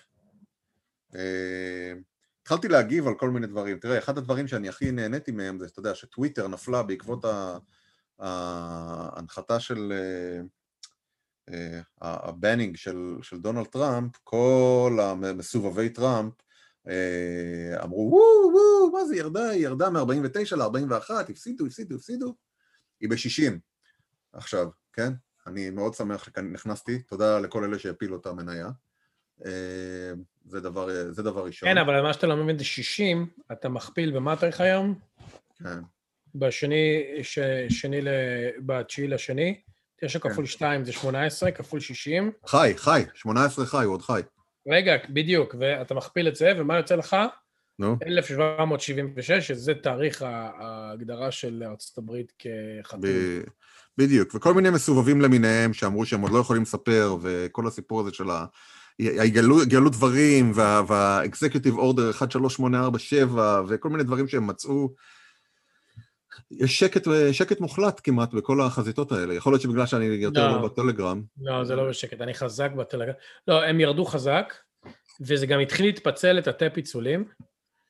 [2.42, 3.78] אה, התחלתי להגיב על כל מיני דברים.
[3.78, 7.24] תראה, אחד הדברים שאני הכי נהניתי מהם זה, אתה יודע, שטוויטר נפלה בעקבות
[8.18, 9.92] ההנחתה של
[12.00, 16.33] ה banning של, של דונלד טראמפ, כל המסובבי טראמפ
[17.85, 22.35] אמרו, וואו, וואו, מה זה, ירדה, היא ירדה מ-49 ל-41, הפסידו, הפסידו, הפסידו,
[23.00, 23.52] היא ב-60
[24.33, 25.12] עכשיו, כן?
[25.46, 28.68] אני מאוד שמח שנכנסתי, תודה לכל אלה שהפילו את המניה.
[30.62, 31.68] דבר, זה דבר ראשון.
[31.68, 34.94] כן, אבל מה שאתה לא מבין זה 60, אתה מכפיל במה התאריך היום?
[35.59, 35.81] כן.
[36.35, 38.01] בשני, ש, שני,
[38.66, 39.61] בתשיעי לשני,
[40.01, 40.29] 9 כן.
[40.31, 42.33] כפול 2 זה 18, כפול 60.
[42.46, 44.20] חי, חי, 18 חי, הוא עוד חי.
[44.68, 47.16] רגע, בדיוק, ואתה מכפיל את זה, ומה יוצא לך?
[47.79, 47.96] נו.
[48.07, 53.01] 1776, שזה תאריך ההגדרה של ארצות הברית כחתום.
[53.01, 53.42] ב...
[53.98, 58.31] בדיוק, וכל מיני מסובבים למיניהם שאמרו שהם עוד לא יכולים לספר, וכל הסיפור הזה של
[58.31, 58.44] ה...
[58.98, 64.94] יגלו דברים, וה-Executive Order 13847, וכל מיני דברים שהם מצאו.
[66.50, 69.35] יש שקט, שקט מוחלט כמעט בכל החזיתות האלה.
[69.35, 71.22] יכול להיות שבגלל שאני יותר לא, לא בטלגרם.
[71.40, 73.14] לא, זה לא בשקט, אני חזק בטלגרם.
[73.48, 74.55] לא, הם ירדו חזק,
[75.20, 77.24] וזה גם התחיל להתפצל לתתי פיצולים.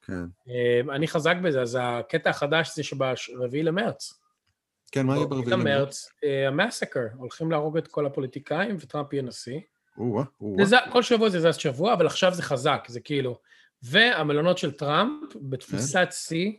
[0.06, 0.24] כן.
[0.48, 4.14] אמ, אני חזק בזה, אז הקטע החדש זה שברביעי למרץ.
[4.92, 6.08] כן, מה יהיה ברביעי למרץ?
[6.24, 9.60] אה, המאסקר, הולכים להרוג את כל הפוליטיקאים וטראמפ יהיה נשיא.
[9.98, 10.90] או-אה.
[10.92, 13.38] כל שבוע זה זז שבוע, אבל עכשיו זה חזק, זה כאילו...
[13.82, 16.52] והמלונות של טראמפ, בתפיסת שיא,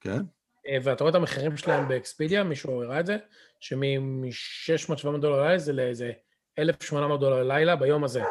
[0.00, 0.10] כן.
[0.10, 0.22] כן.
[0.68, 3.16] אה, ואתה רואה את המחירים שלהם באקספידיה, מישהו הראה את זה,
[3.60, 6.12] שמ-600-700 דולר לילה זה לאיזה
[6.58, 8.22] 1,800 דולר לילה ביום הזה.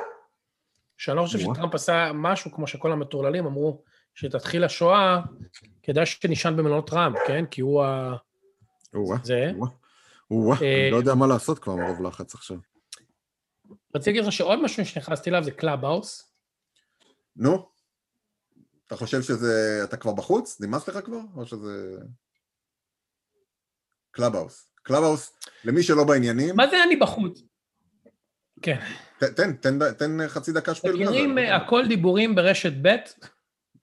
[0.97, 3.83] שאני לא חושב שטראמפ עשה משהו כמו שכל המטורללים אמרו,
[4.15, 5.21] שתתחיל השואה,
[5.83, 7.45] כדאי שנשען במלונות טראמפ, כן?
[7.45, 8.15] כי הוא ה...
[9.23, 9.51] זה.
[10.31, 12.57] או-אה, אני לא יודע מה לעשות כבר מרוב לחץ עכשיו.
[13.95, 16.31] רציתי להגיד לך שעוד משהו שנכנסתי אליו זה Clubhouse.
[17.35, 17.69] נו,
[18.87, 20.61] אתה חושב שזה, אתה כבר בחוץ?
[20.61, 21.19] נמאס לך כבר?
[21.35, 21.97] או שזה...
[24.11, 24.71] Clubhouse.
[24.83, 26.55] Clubhouse, למי שלא בעניינים...
[26.55, 27.41] מה זה אני בחוץ?
[28.61, 28.79] כן.
[29.19, 30.91] תן, תן, תן חצי דקה שפיל.
[30.91, 32.95] מכירים אה, הכל דיבורים ברשת ב'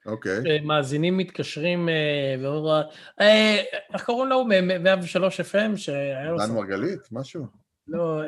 [0.07, 0.61] אוקיי.
[0.65, 2.87] מאזינים מתקשרים אה, ואומרים,
[3.21, 3.63] אה,
[3.95, 4.45] איך קוראים לו?
[4.81, 6.39] 103 FM שהיה לו...
[6.39, 7.01] דן מרגלית?
[7.13, 7.47] משהו?
[7.89, 8.23] לא...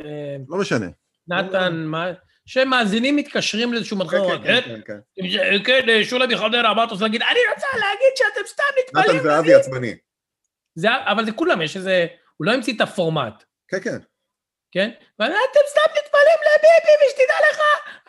[0.48, 0.86] לא משנה.
[1.28, 2.06] נתן, מה...
[2.46, 4.98] שמאזינים מתקשרים לאיזשהו מדחור, כן, כן, כן,
[5.64, 7.22] כן, כן, שולה מחדרה, מה אתה רוצה להגיד?
[7.22, 9.16] אני רוצה להגיד שאתם סתם נטפלים.
[9.16, 9.94] נתן זהבי עצבני.
[10.90, 12.06] אבל זה כולם, יש איזה,
[12.36, 13.44] הוא לא המציא את הפורמט.
[13.68, 13.98] כן, כן.
[14.72, 14.90] כן?
[15.18, 17.60] ואתם סתם נטפלים לביבי, ושתדע לך,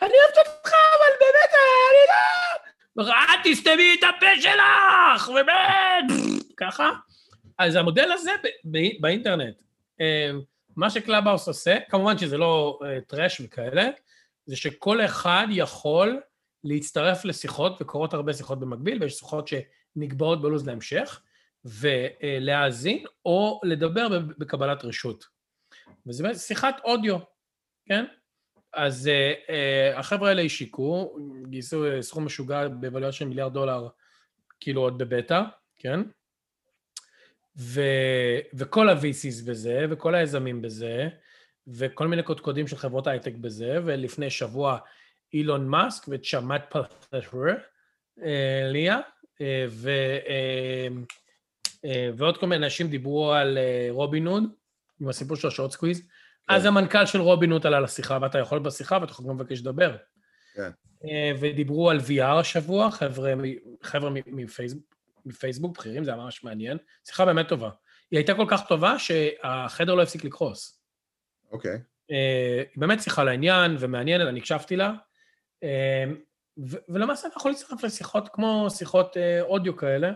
[0.02, 3.12] אני אוהבת אותך, אבל באמת, אני לא...
[3.34, 6.20] את תסתמי את הפה שלך, באמת,
[6.56, 6.90] ככה.
[7.58, 8.30] אז המודל הזה
[9.00, 9.54] באינטרנט,
[10.76, 13.88] מה ש Clubhouse עושה, כמובן שזה לא trash וכאלה,
[14.46, 16.20] זה שכל אחד יכול
[16.64, 21.20] להצטרף לשיחות, וקורות הרבה שיחות במקביל, ויש שיחות שנקבעות בלו"ז להמשך,
[21.64, 24.08] ולהאזין או לדבר
[24.38, 25.24] בקבלת רשות.
[26.06, 27.18] וזה שיחת אודיו,
[27.88, 28.04] כן?
[28.72, 31.16] אז uh, uh, החבר'ה האלה השיקו,
[31.48, 33.88] גייסו סכום משוגע בבעלויות של מיליארד דולר,
[34.60, 35.42] כאילו עוד בבטא,
[35.76, 36.00] כן?
[37.58, 37.80] ו,
[38.54, 41.08] וכל ה-VCs בזה, וכל היזמים בזה,
[41.68, 44.78] וכל מיני קודקודים של חברות הייטק בזה, ולפני שבוע
[45.32, 47.20] אילון מאסק וצ'אמט פלטר,
[48.22, 48.98] אה, ליה,
[49.40, 49.90] אה, ו,
[51.84, 53.58] אה, ועוד כל מיני אנשים דיברו על
[53.90, 54.44] רובין הוד,
[55.00, 56.00] עם הסיפור של ה short squeeze.
[56.00, 56.54] כן.
[56.54, 59.96] אז המנכ"ל של רובין הוד עלה לשיחה, ואתה יכול בשיחה, ואתה יכול גם לבקש לדבר.
[60.54, 60.70] כן.
[61.40, 63.34] ודיברו על VR השבוע, חבר'ה,
[63.82, 64.95] חבר'ה מפייסבוק,
[65.26, 66.78] מפייסבוק בכירים, זה היה ממש מעניין.
[67.04, 67.70] שיחה באמת טובה.
[68.10, 70.80] היא הייתה כל כך טובה שהחדר לא הפסיק לקרוס.
[71.52, 71.78] אוקיי.
[72.10, 74.92] אה, היא באמת שיחה לעניין ומעניינת, אני הקשבתי לה.
[75.62, 76.04] אה,
[76.88, 80.12] ולמעשה אתה יכול להצטרף לשיחות כמו שיחות אה, אודיו כאלה.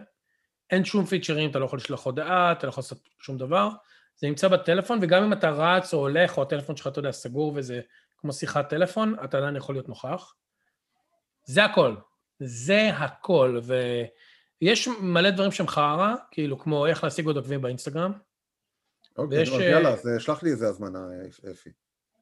[0.71, 3.69] אין שום פיצ'רים, אתה לא יכול לשלוח הודעה, אתה לא יכול לעשות שום דבר.
[4.17, 7.53] זה נמצא בטלפון, וגם אם אתה רץ או הולך, או הטלפון שלך, אתה יודע, סגור
[7.57, 7.81] וזה
[8.17, 10.35] כמו שיחת טלפון, אתה עדיין יכול להיות נוכח.
[11.45, 11.95] זה הכל.
[12.41, 13.61] זה הכל.
[14.63, 18.13] ויש מלא דברים שהם חרא, כאילו כמו איך להשיג עוד עוקבים באינסטגרם.
[19.19, 20.99] אוקיי, ויש, אה, יאללה, אז אה, שלח לי איזה הזמנה,
[21.51, 21.71] אפי.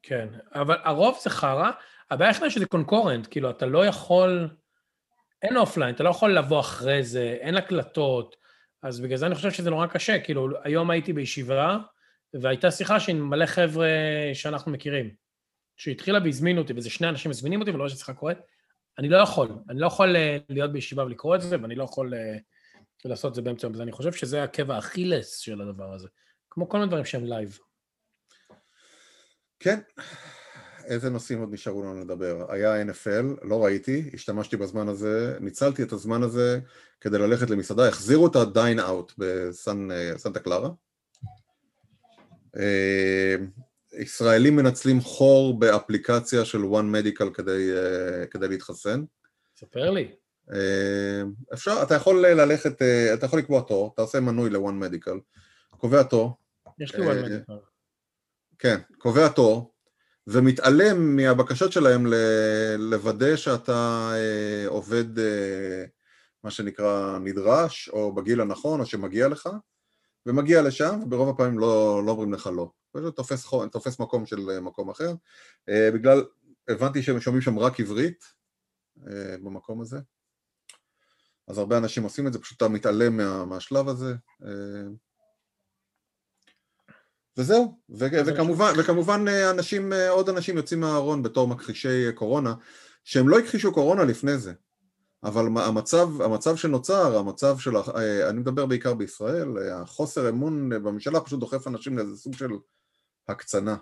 [0.03, 1.71] כן, אבל הרוב זה חרא,
[2.11, 4.49] הבעיה היחידה שזה concurrent, כאילו, אתה לא יכול,
[5.41, 8.35] אין offline, אתה לא יכול לבוא אחרי זה, אין הקלטות,
[8.81, 11.77] אז בגלל זה אני חושב שזה נורא קשה, כאילו, היום הייתי בישיבה,
[12.33, 13.87] והייתה שיחה עם מלא חבר'ה
[14.33, 15.09] שאנחנו מכירים,
[15.77, 18.37] שהתחילה והזמינו אותי, וזה שני אנשים מזמינים אותי, ולא רואה שהשיחה קורית,
[18.99, 22.13] אני לא יכול, אני לא יכול אה, להיות בישיבה ולקרוא את זה, ואני לא יכול
[22.13, 22.37] אה,
[23.05, 26.07] לעשות את זה באמצע היום, אני חושב שזה עקב האכילס של הדבר הזה,
[26.49, 27.59] כמו כל מיני דברים שהם live.
[29.59, 29.79] כן.
[30.85, 32.45] איזה נושאים עוד נשארו לנו לדבר?
[32.49, 36.59] היה NFL, לא ראיתי, השתמשתי בזמן הזה, ניצלתי את הזמן הזה
[37.01, 40.69] כדי ללכת למסעדה, החזירו את ה-dine out בסנטה קלרה.
[43.99, 49.03] אה, ישראלים מנצלים חור באפליקציה של One Medical כדי, אה, כדי להתחסן.
[49.59, 50.11] ספר לי.
[50.53, 52.81] אה, אפשר, אתה יכול ללכת,
[53.13, 55.19] אתה יכול לקבוע תור, אתה עושה מנוי ל-one medical,
[55.77, 56.37] קובע תור.
[56.79, 57.53] יש לי one medical.
[58.59, 59.73] כן, קובע תור,
[60.27, 62.05] ומתעלם מהבקשות שלהם
[62.77, 65.83] לוודא שאתה אה, עובד, אה,
[66.43, 69.49] מה שנקרא, נדרש, או בגיל הנכון, או שמגיע לך,
[70.29, 72.71] ומגיע לשם, וברוב הפעמים לא, לא אומרים לך לא.
[72.91, 75.13] פשוט תופס, תופס מקום של אה, מקום אחר.
[75.69, 76.23] בגלל,
[76.69, 78.23] הבנתי שהם שומעים שם רק עברית
[79.43, 79.97] במקום הזה.
[81.47, 84.13] אז הרבה אנשים עושים את זה, פשוט אתה מתעלם מה, מהשלב הזה.
[87.37, 92.53] וזהו, ו- וכמובן, וכמובן אנשים, עוד אנשים יוצאים מהארון בתור מכחישי קורונה,
[93.03, 94.53] שהם לא הכחישו קורונה לפני זה,
[95.23, 97.77] אבל המצב, המצב שנוצר, המצב של,
[98.29, 102.51] אני מדבר בעיקר בישראל, החוסר אמון בממשלה פשוט דוחף אנשים לאיזה סוג של
[103.27, 103.75] הקצנה.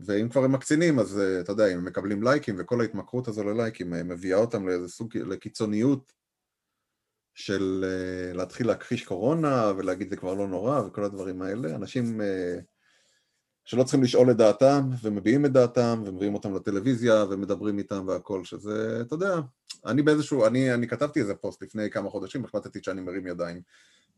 [0.00, 3.90] ואם כבר הם מקצינים, אז אתה יודע, אם הם מקבלים לייקים וכל ההתמכרות הזו ללייקים
[3.90, 6.12] מביאה אותם לאיזה סוג, לקיצוניות
[7.34, 7.84] של
[8.34, 11.74] להתחיל להכחיש קורונה ולהגיד זה כבר לא נורא וכל הדברים האלה.
[11.74, 12.20] אנשים
[13.64, 18.98] שלא צריכים לשאול את דעתם ומביעים את דעתם ומביאים אותם לטלוויזיה ומדברים איתם והכל, שזה,
[19.00, 19.34] אתה יודע,
[19.86, 23.62] אני באיזשהו, אני, אני כתבתי איזה פוסט לפני כמה חודשים, החלטתי שאני מרים ידיים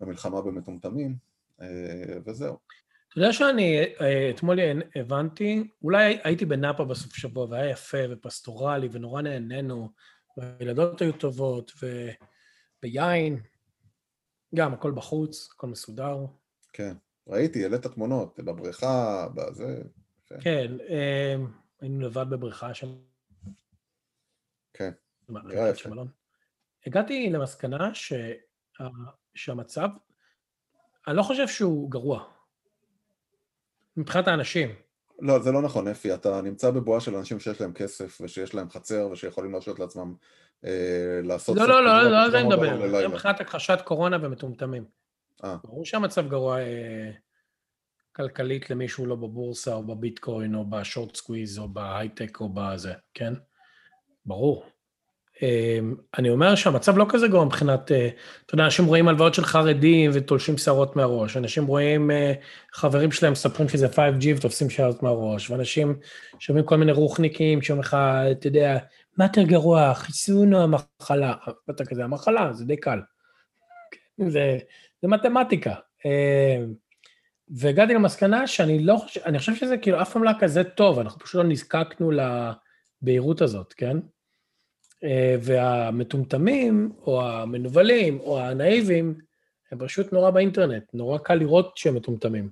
[0.00, 1.16] במלחמה במטומטמים,
[1.58, 1.62] uh,
[2.26, 2.58] וזהו.
[3.08, 3.84] אתה יודע שאני
[4.30, 4.58] אתמול
[4.96, 9.88] הבנתי, אולי הייתי בנאפה בסוף שבוע והיה יפה ופסטורלי ונורא נהנינו,
[10.36, 12.08] והילדות היו טובות, ו...
[12.82, 13.40] ביין,
[14.54, 16.16] גם הכל בחוץ, הכל מסודר.
[16.72, 16.96] כן,
[17.28, 19.82] ראיתי, העלית תמונות, בבריכה, בזה.
[20.40, 21.46] כן, אמ,
[21.80, 22.88] היינו לבד בבריכה שם.
[25.82, 25.90] כן.
[26.86, 28.12] הגעתי למסקנה ש...
[29.34, 29.88] שהמצב,
[31.08, 32.24] אני לא חושב שהוא גרוע,
[33.96, 34.74] מבחינת האנשים.
[35.20, 38.70] לא, זה לא נכון, אפי, אתה נמצא בבועה של אנשים שיש להם כסף ושיש להם
[38.70, 40.14] חצר ושיכולים להרשות לעצמם
[40.64, 41.56] אה, לעשות...
[41.56, 44.84] לא, לא, לא, לא על זה אני מדבר, זה מבחינת הכחשת קורונה ומטומטמים.
[45.44, 45.56] אה.
[45.64, 47.10] ברור שהמצב גרוע אה,
[48.12, 53.32] כלכלית למישהו לא בבורסה או בביטקוין או ב short squeeze או בהייטק או בזה, כן?
[54.26, 54.66] ברור.
[55.42, 58.08] אמ, אני אומר שהמצב לא כזה גרוע מבחינת, אה,
[58.46, 62.32] אתה יודע, אנשים רואים הלוואות של חרדים ותולשים שערות מהראש, אנשים רואים אה,
[62.72, 65.98] חברים שלהם מספרים שזה 5G ותופסים שערות מהראש, ואנשים
[66.38, 67.96] שומעים כל מיני רוחניקים שאומרים לך,
[68.30, 68.78] אתה יודע,
[69.16, 71.34] מה יותר גרוע, חיסון או המחלה?
[71.70, 73.00] אתה כזה, המחלה, זה די קל.
[74.28, 74.58] זה,
[75.02, 75.74] זה מתמטיקה.
[76.04, 76.74] אמ,
[77.48, 81.20] והגעתי למסקנה שאני לא חושב, אני חושב שזה כאילו אף פעם לא כזה טוב, אנחנו
[81.20, 83.96] פשוט לא נזקקנו לבהירות הזאת, כן?
[85.04, 89.14] אה, והמטומטמים, או המנוולים, או הנאיבים,
[89.72, 92.48] הם פשוט נורא באינטרנט, נורא קל לראות שהם מטומטמים.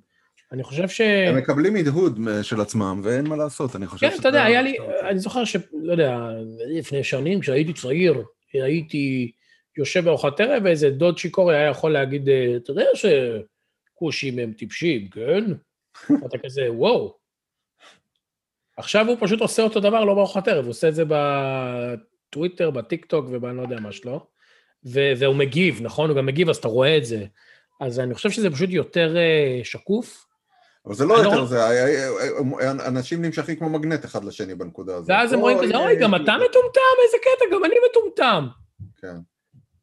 [0.52, 1.00] אני חושב ש...
[1.00, 4.76] הם מקבלים הדהוד של עצמם, ואין מה לעשות, אני חושב כן, אתה יודע, היה לי,
[5.10, 5.56] אני זוכר ש...
[5.72, 6.30] לא יודע,
[6.68, 9.32] לפני שנים, כשהייתי צעיר, הייתי
[9.76, 15.44] יושב בארוחת ערב, ואיזה דוד שיכורי היה יכול להגיד, אתה יודע שכושים הם טיפשים, כן?
[16.26, 17.14] אתה כזה, וואו.
[18.76, 21.04] עכשיו הוא פשוט עושה אותו דבר, לא בארוחת ערב, הוא עושה את זה
[22.28, 24.26] בטוויטר, בטיק טוק ובאני לא יודע מה שלו,
[24.84, 26.10] והוא מגיב, נכון?
[26.10, 27.24] הוא גם מגיב, אז אתה רואה את זה.
[27.80, 30.24] אז אני חושב שזה פשוט יותר uh, שקוף.
[30.86, 31.46] אבל זה לא יותר, לא...
[31.46, 31.58] זה,
[32.86, 35.10] אנשים נמשכים כמו מגנט אחד לשני בנקודה הזאת.
[35.10, 38.46] ואז הם רואים כזה, אוי, גם אתה מטומטם, איזה קטע, גם אני מטומטם.
[38.96, 39.16] כן.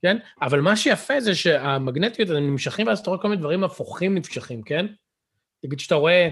[0.01, 0.17] כן?
[0.41, 4.63] אבל מה שיפה זה שהמגנטיות, הם נמשכים, ואז אתה רואה כל מיני דברים הפוכים נמשכים,
[4.63, 4.85] כן?
[5.63, 6.29] נגיד שאתה רואה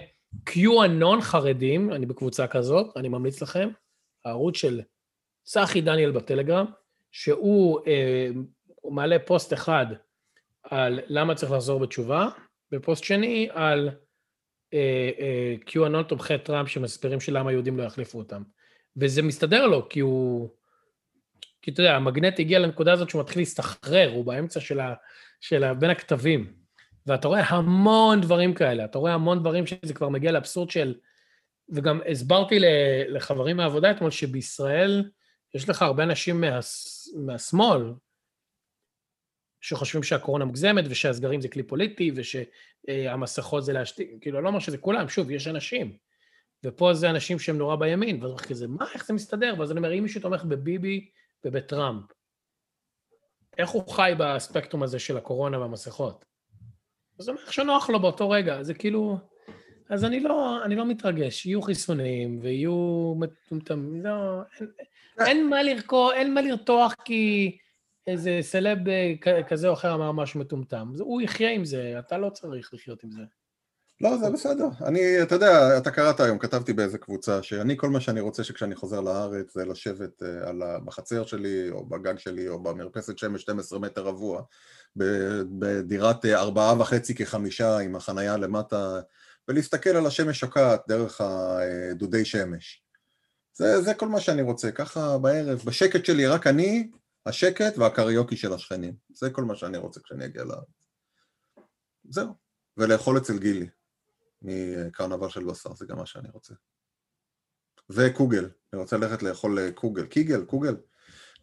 [0.49, 3.69] QAnon חרדים, אני בקבוצה כזאת, אני ממליץ לכם,
[4.26, 4.82] הערוץ של
[5.43, 6.65] צחי דניאל בטלגרם,
[7.12, 8.29] שהוא אה,
[8.91, 9.86] מעלה פוסט אחד
[10.63, 12.27] על למה צריך לחזור בתשובה,
[12.71, 13.89] ופוסט שני על
[14.73, 18.43] אה, אה, QAnon תומכי טראמפ שמסבירים שלמה היהודים לא יחליפו אותם.
[18.97, 20.49] וזה מסתדר לו, כי הוא...
[21.62, 24.93] כי אתה יודע, המגנט הגיע לנקודה הזאת שהוא מתחיל להסתחרר, הוא באמצע של ה...
[25.41, 26.53] של ה בין הכתבים.
[27.08, 30.95] ואתה רואה המון דברים כאלה, אתה רואה המון דברים שזה כבר מגיע לאבסורד של...
[31.69, 32.60] וגם הסברתי
[33.08, 35.10] לחברים מהעבודה אתמול שבישראל
[35.53, 36.59] יש לך הרבה אנשים מה,
[37.15, 37.93] מהשמאל
[39.61, 44.77] שחושבים שהקורונה מוגזמת ושהסגרים זה כלי פוליטי ושהמסכות זה להשתיק, כאילו, אני לא אומר שזה
[44.77, 45.97] כולם, שוב, יש אנשים.
[46.63, 49.53] ופה זה אנשים שהם נורא בימין, ואז אני כזה, מה, איך זה מסתדר?
[49.59, 51.09] ואז אני אומר, אם מישהו תומך בביבי
[51.45, 52.03] ובטראמפ,
[53.57, 56.25] איך הוא חי בספקטרום הזה של הקורונה והמסכות?
[57.19, 59.33] אז הוא אומר, איך שנוח לו באותו רגע, זה כאילו...
[59.89, 64.67] אז אני לא, אני לא מתרגש, יהיו חיסונים ויהיו מטומטמים, לא, אין,
[65.19, 67.58] אין מה לרקור, אין מה לרתוח כי
[68.08, 68.78] איזה סלב
[69.48, 70.91] כזה או אחר אמר משהו מטומטם.
[71.00, 73.22] הוא יחיה עם זה, אתה לא צריך לחיות עם זה.
[74.02, 74.67] לא, זה בסדר.
[74.86, 78.76] אני, אתה יודע, אתה קראת היום, כתבתי באיזה קבוצה, שאני, כל מה שאני רוצה שכשאני
[78.76, 83.41] חוזר לארץ זה לשבת uh, על ה, בחצר שלי, או בגג שלי, או במרפסת שמש
[83.41, 84.41] 12 מטר רבוע,
[84.96, 89.00] בדירת אה, ארבעה וחצי כחמישה עם החנייה למטה,
[89.47, 92.84] ולהסתכל על השמש שוקעת דרך הדודי שמש.
[93.58, 96.91] זה, זה כל מה שאני רוצה, ככה בערב, בשקט שלי, רק אני,
[97.25, 98.95] השקט והקריוקי של השכנים.
[99.10, 100.88] זה כל מה שאני רוצה כשאני אגיע לארץ.
[102.03, 102.34] זהו.
[102.77, 103.69] ולאכול אצל גילי.
[104.41, 106.53] מקרנבל של בשר, זה גם מה שאני רוצה.
[107.89, 110.75] וקוגל, אני רוצה ללכת לאכול אה, קוגל, קיגל, קוגל,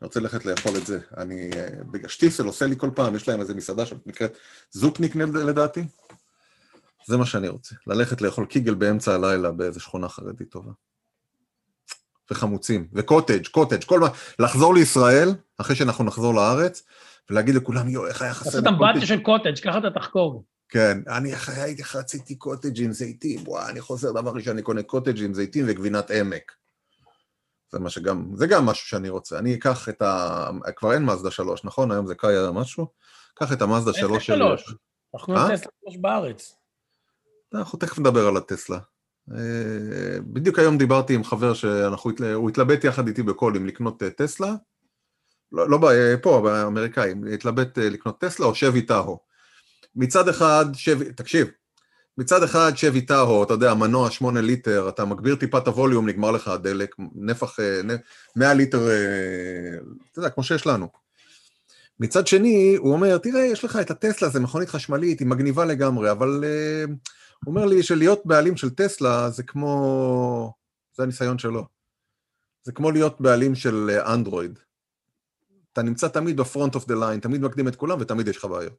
[0.01, 1.01] אני רוצה ללכת לאכול את זה.
[1.17, 4.37] אני, אה, שטיפסל עושה לי כל פעם, יש להם איזה מסעדה שנקראת
[4.71, 5.81] זופניק לדעתי.
[7.07, 10.73] זה מה שאני רוצה, ללכת לאכול קיגל באמצע הלילה באיזה שכונה חרדית טובה.
[12.31, 14.09] וחמוצים, וקוטג', קוטג', כל מה,
[14.39, 16.83] לחזור לישראל, אחרי שאנחנו נחזור לארץ,
[17.31, 18.81] ולהגיד לכולם, יואו, איך היה חסר לי קוטג'.
[18.81, 20.45] לעשות אמבטיה של קוטג', ככה אתה תחזור.
[20.69, 25.23] כן, אני הייתי רציתי קוטג' עם זיתים, וואי, אני חוזר, דבר ראשון, אני קונה קוטג'
[25.23, 26.53] עם זיתים וגבינת עמק.
[27.73, 29.39] זה מה שגם, זה גם משהו שאני רוצה.
[29.39, 30.49] אני אקח את ה...
[30.77, 31.91] כבר אין מזדה 3, נכון?
[31.91, 32.87] היום זה קאיה משהו?
[33.35, 34.43] קח את המזדה 3 של...
[35.15, 36.60] אנחנו עם טסלה 3 בארץ.
[37.55, 38.79] אנחנו תכף נדבר על הטסלה.
[39.35, 44.55] אה, בדיוק היום דיברתי עם חבר שהוא התלבט יחד איתי בקול אם לקנות אה, טסלה.
[45.53, 45.91] לא, לא
[46.23, 49.19] פה, באמריקאים, התלבט אה, לקנות טסלה או שבי טאהו.
[49.97, 51.49] מצד אחד, שבי, תקשיב,
[52.19, 56.31] מצד אחד שבי טאהו, אתה יודע, מנוע 8 ליטר, אתה מגביר טיפה את הווליום, נגמר
[56.31, 57.57] לך הדלק, נפח,
[58.37, 58.89] 100 ליטר,
[60.13, 60.89] אתה יודע, כמו שיש לנו.
[62.01, 66.11] מצד שני, הוא אומר, תראה, יש לך את הטסלה, זה מכונית חשמלית, היא מגניבה לגמרי,
[66.11, 66.91] אבל uh,
[67.45, 70.55] הוא אומר לי שלהיות בעלים של טסלה זה כמו...
[70.93, 71.65] זה הניסיון שלו.
[72.63, 74.59] זה כמו להיות בעלים של אנדרואיד.
[75.73, 78.45] אתה נמצא תמיד ב front of the line, תמיד מקדים את כולם ותמיד יש לך
[78.45, 78.77] בעיות.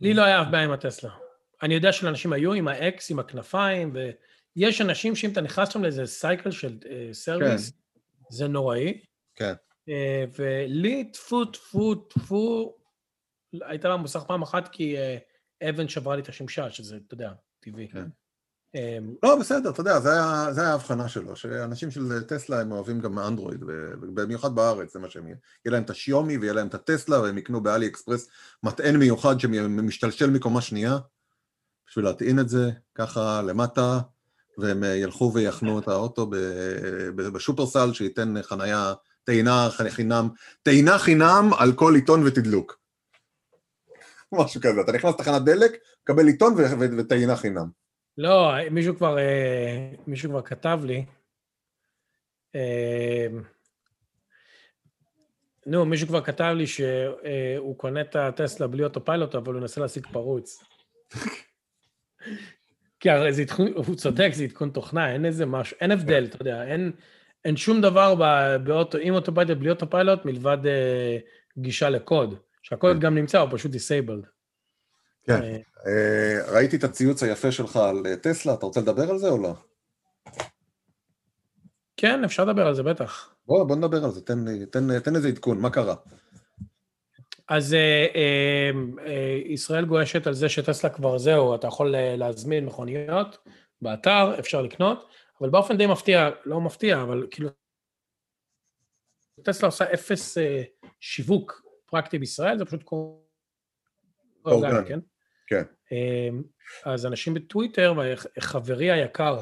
[0.00, 1.10] לי לא היה אף בעיה עם הטסלה.
[1.62, 3.92] אני יודע שלאנשים היו עם האקס, עם הכנפיים,
[4.56, 6.78] ויש אנשים שאם אתה נכנס שם לאיזה cycle של
[7.12, 8.24] service, uh, כן.
[8.30, 9.00] זה נוראי.
[9.34, 9.52] כן.
[9.88, 9.92] Uh,
[10.38, 12.76] ולי, טפו, טפו, טפו,
[13.52, 15.31] הייתה במוסך פעם אחת כי uh,
[15.68, 17.88] אבן שברה לי את השמשה, שזה, אתה יודע, טבעי.
[17.88, 18.04] כן.
[18.74, 20.12] אמ, לא, בסדר, אתה יודע, זה
[20.62, 23.60] היה ההבחנה שלו, שאנשים של טסלה הם אוהבים גם אנדרואיד,
[24.14, 25.26] במיוחד בארץ, זה מה שהם.
[25.26, 28.28] יהיה להם את ה Xiaomi ויהיה להם את הטסלה, והם יקנו באלי אקספרס
[28.62, 30.98] מטען מיוחד שמשתלשל מקומה שנייה,
[31.88, 33.98] בשביל להטעין את זה ככה למטה,
[34.58, 36.30] והם ילכו ויחנו את האוטו
[37.16, 38.94] בשופרסל, שייתן חנייה,
[39.24, 40.28] טעינה חינם,
[40.62, 42.81] טעינה חינם על כל עיתון ותדלוק.
[44.32, 45.72] משהו כזה, אתה נכנס לתחנת דלק,
[46.04, 46.54] קבל עיתון
[46.98, 47.66] וטעינה חינם.
[48.18, 51.04] לא, מישהו כבר, אה, מישהו כבר כתב לי,
[52.54, 53.26] אה,
[55.66, 60.06] נו, מישהו כבר כתב לי שהוא קונה את הטסלה בלי אוטופיילוט, אבל הוא מנסה להשיג
[60.12, 60.64] פרוץ.
[63.00, 66.42] כי הרי זה עדכון, הוא צודק, זה עדכון תוכנה, אין איזה משהו, אין הבדל, אתה
[66.42, 66.92] יודע, אין,
[67.44, 68.14] אין שום דבר
[68.64, 71.18] באוטו, עם autopilot, בלי autopilot, מלבד אה,
[71.58, 73.00] גישה לקוד, שהקוד.
[73.00, 74.26] גם נמצא, הוא פשוט disabled.
[75.24, 75.42] כן.
[75.42, 79.28] אה, אה, ראיתי את הציוץ היפה שלך על אה, טסלה, אתה רוצה לדבר על זה
[79.28, 79.54] או לא?
[81.96, 83.34] כן, אפשר לדבר על זה, בטח.
[83.46, 85.94] בוא, בוא נדבר על זה, תן, תן, תן איזה עדכון, מה קרה?
[87.48, 88.06] אז אה,
[89.06, 93.38] אה, ישראל גועשת על זה שטסלה כבר זהו, אתה יכול להזמין מכוניות
[93.82, 95.08] באתר, אפשר לקנות,
[95.40, 97.48] אבל באופן די מפתיע, לא מפתיע, אבל כאילו...
[99.42, 100.62] טסלה עושה אפס אה,
[101.00, 102.84] שיווק פרקטי בישראל, זה פשוט.
[104.44, 104.98] אורגני, כן?
[105.46, 105.62] כן.
[105.92, 106.42] אמ,
[106.84, 107.94] אז אנשים בטוויטר,
[108.36, 109.38] וחברי היקר,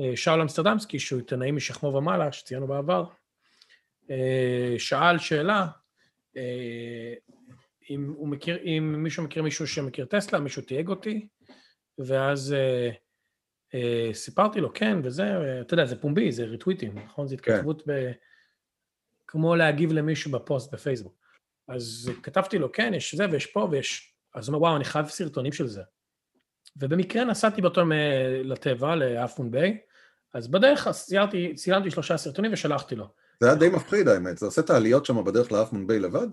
[0.00, 3.04] אה, שאול אמסטרדמסקי, שהוא עיתונאי משכמו ומעלה, שציינו בעבר,
[4.10, 5.66] אה, שאל שאלה,
[6.36, 7.14] אה,
[7.90, 11.28] אם, מכיר, אם מישהו מכיר מישהו שמכיר טסלה, מישהו תייג אותי,
[11.98, 12.54] ואז
[14.12, 15.24] סיפרתי לו, כן, וזה,
[15.60, 17.28] אתה יודע, זה פומבי, זה ריטוויטים, נכון?
[17.28, 17.52] זה כן.
[17.52, 17.92] התכתבות כן.
[17.92, 18.12] ב...
[19.26, 21.25] כמו להגיב למישהו בפוסט בפייסבוק.
[21.68, 25.08] אז כתבתי לו, כן, יש זה ויש פה ויש אז הוא אומר, וואו, אני חייב
[25.08, 25.82] סרטונים של זה.
[26.76, 27.92] ובמקרה נסעתי באותו יום
[28.44, 29.78] לטבע, לאפון ביי,
[30.34, 33.06] אז בדרך צילמתי, צילמתי שלושה סרטונים ושלחתי לו.
[33.40, 36.26] זה היה די מפחיד האמת, זה עושה את העליות שם בדרך לאפון ביי לבד?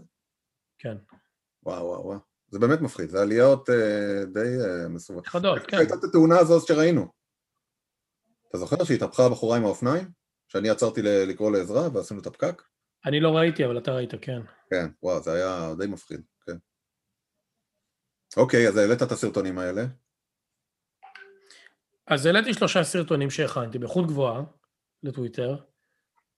[0.80, 0.98] כן.
[1.64, 2.20] וואו, וואו, וואו.
[2.48, 5.28] זה באמת מפחיד, זה עליות אה, די אה, מסובבות.
[5.28, 5.78] חדות, כן.
[5.78, 7.08] הייתה את התאונה הזאת שראינו.
[8.50, 10.08] אתה זוכר שהתהפכה הבחורה עם האופניים?
[10.48, 12.62] שאני עצרתי לקרוא לעזרה ועשינו את הפקק?
[13.06, 14.42] אני לא ראיתי, אבל אתה ראית, כן.
[14.70, 16.58] כן, וואו, זה היה די מפחיד, כן.
[18.38, 19.82] אוקיי, אז העלית את הסרטונים האלה.
[22.08, 24.44] אז העליתי שלושה סרטונים שהכנתי באיכות גבוהה
[25.04, 25.56] לטוויטר,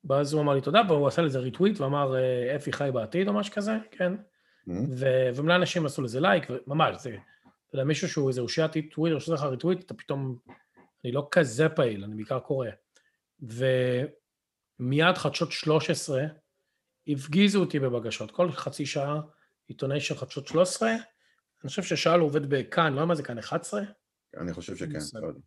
[0.03, 3.33] ואז הוא אמר לי תודה, והוא עשה לזה ריטוויט ואמר אה, אפי חי בעתיד או
[3.33, 4.13] משהו כזה, כן?
[4.15, 4.71] Mhm.
[4.89, 9.19] ו- ומלא אנשים עשו לזה לייק, ממש, זה, אתה יודע, מישהו שהוא איזה אושיית טוויטר
[9.19, 10.37] שעושה לך ריטוויט, אתה פתאום,
[11.03, 12.67] אני לא כזה פעיל, אני בעיקר קורא.
[14.79, 16.25] ומיד חדשות 13
[17.07, 19.19] הפגיזו אותי בבקשות, כל חצי שעה
[19.67, 23.81] עיתונאי של חדשות 13, אני חושב ששאל עובד בכאן, לא יודע מה זה כאן, 11?
[24.37, 24.99] אני חושב שכן.
[25.21, 25.39] לא יודע.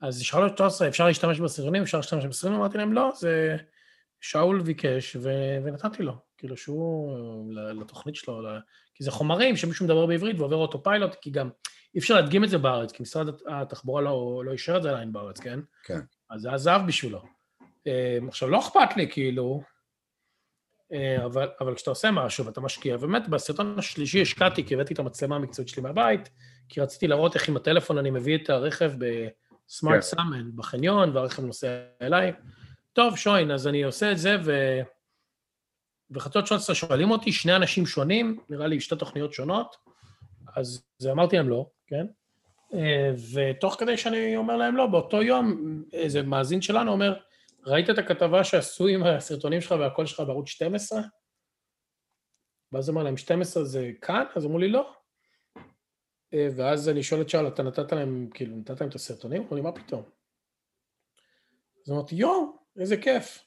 [0.00, 3.56] אז שאלו 13, אפשר להשתמש בסרטונים, אפשר להשתמש בסרטונים, אמרתי להם, לא, זה
[4.20, 8.42] שאול ביקש ו- ונתתי לו, כאילו שהוא, לתוכנית שלו,
[8.94, 11.50] כי זה חומרים שמישהו מדבר בעברית ועובר אוטו פיילוט, כי גם
[11.94, 15.12] אי אפשר להדגים את זה בארץ, כי משרד התחבורה לא, לא אישר את זה עדיין
[15.12, 15.60] בארץ, כן?
[15.84, 16.00] כן.
[16.30, 17.22] אז זה עזב בשבילו.
[17.86, 19.62] אה, עכשיו, לא אכפת לי, כאילו,
[21.24, 25.36] אבל, אבל כשאתה עושה משהו ואתה משקיע, באמת בסרטון השלישי השקעתי, כי הבאתי את המצלמה
[25.36, 26.28] המקצועית שלי מהבית,
[26.68, 30.00] כי רציתי להראות איך עם הטלפון אני מביא את הרכב בסמארט כן.
[30.00, 31.68] סאמן בחניון, והרכב נוסע
[32.02, 32.32] אליי.
[32.92, 34.80] טוב, שוין, אז אני עושה את זה, ו...
[36.10, 39.76] וחצות 13 שואלים אותי, שני אנשים שונים, נראה לי שתי תוכניות שונות,
[40.56, 42.06] אז זה אמרתי להם לא, כן?
[42.74, 47.18] אה, ותוך כדי שאני אומר להם לא, באותו יום איזה מאזין שלנו אומר,
[47.66, 51.00] ראית את הכתבה שעשו עם הסרטונים שלך והקול שלך בערוץ 12?
[52.72, 54.24] ואז אמר להם, 12 זה כאן?
[54.36, 54.92] אז אמרו לי, לא.
[56.34, 59.42] אה, ואז אני שואל את שאול, אתה נתת להם, כאילו, נתת להם את הסרטונים?
[59.42, 60.02] אמרו לי, מה פתאום?
[61.86, 63.44] אז אמרתי, יואו, איזה כיף.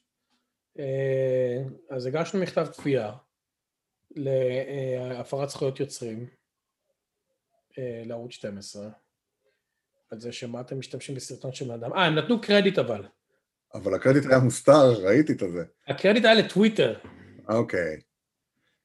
[0.79, 3.17] אה, אז הגשנו מכתב תביעה
[4.15, 6.29] להפרת זכויות יוצרים
[7.77, 8.89] אה, לערוץ 12,
[10.11, 11.93] על זה שמה אתם משתמשים בסרטון של בן אדם.
[11.93, 13.07] אה, הם נתנו קרדיט אבל.
[13.73, 15.63] אבל הקרדיט היה מוסתר, ראיתי את זה.
[15.87, 16.93] הקרדיט היה לטוויטר.
[17.49, 17.99] אוקיי.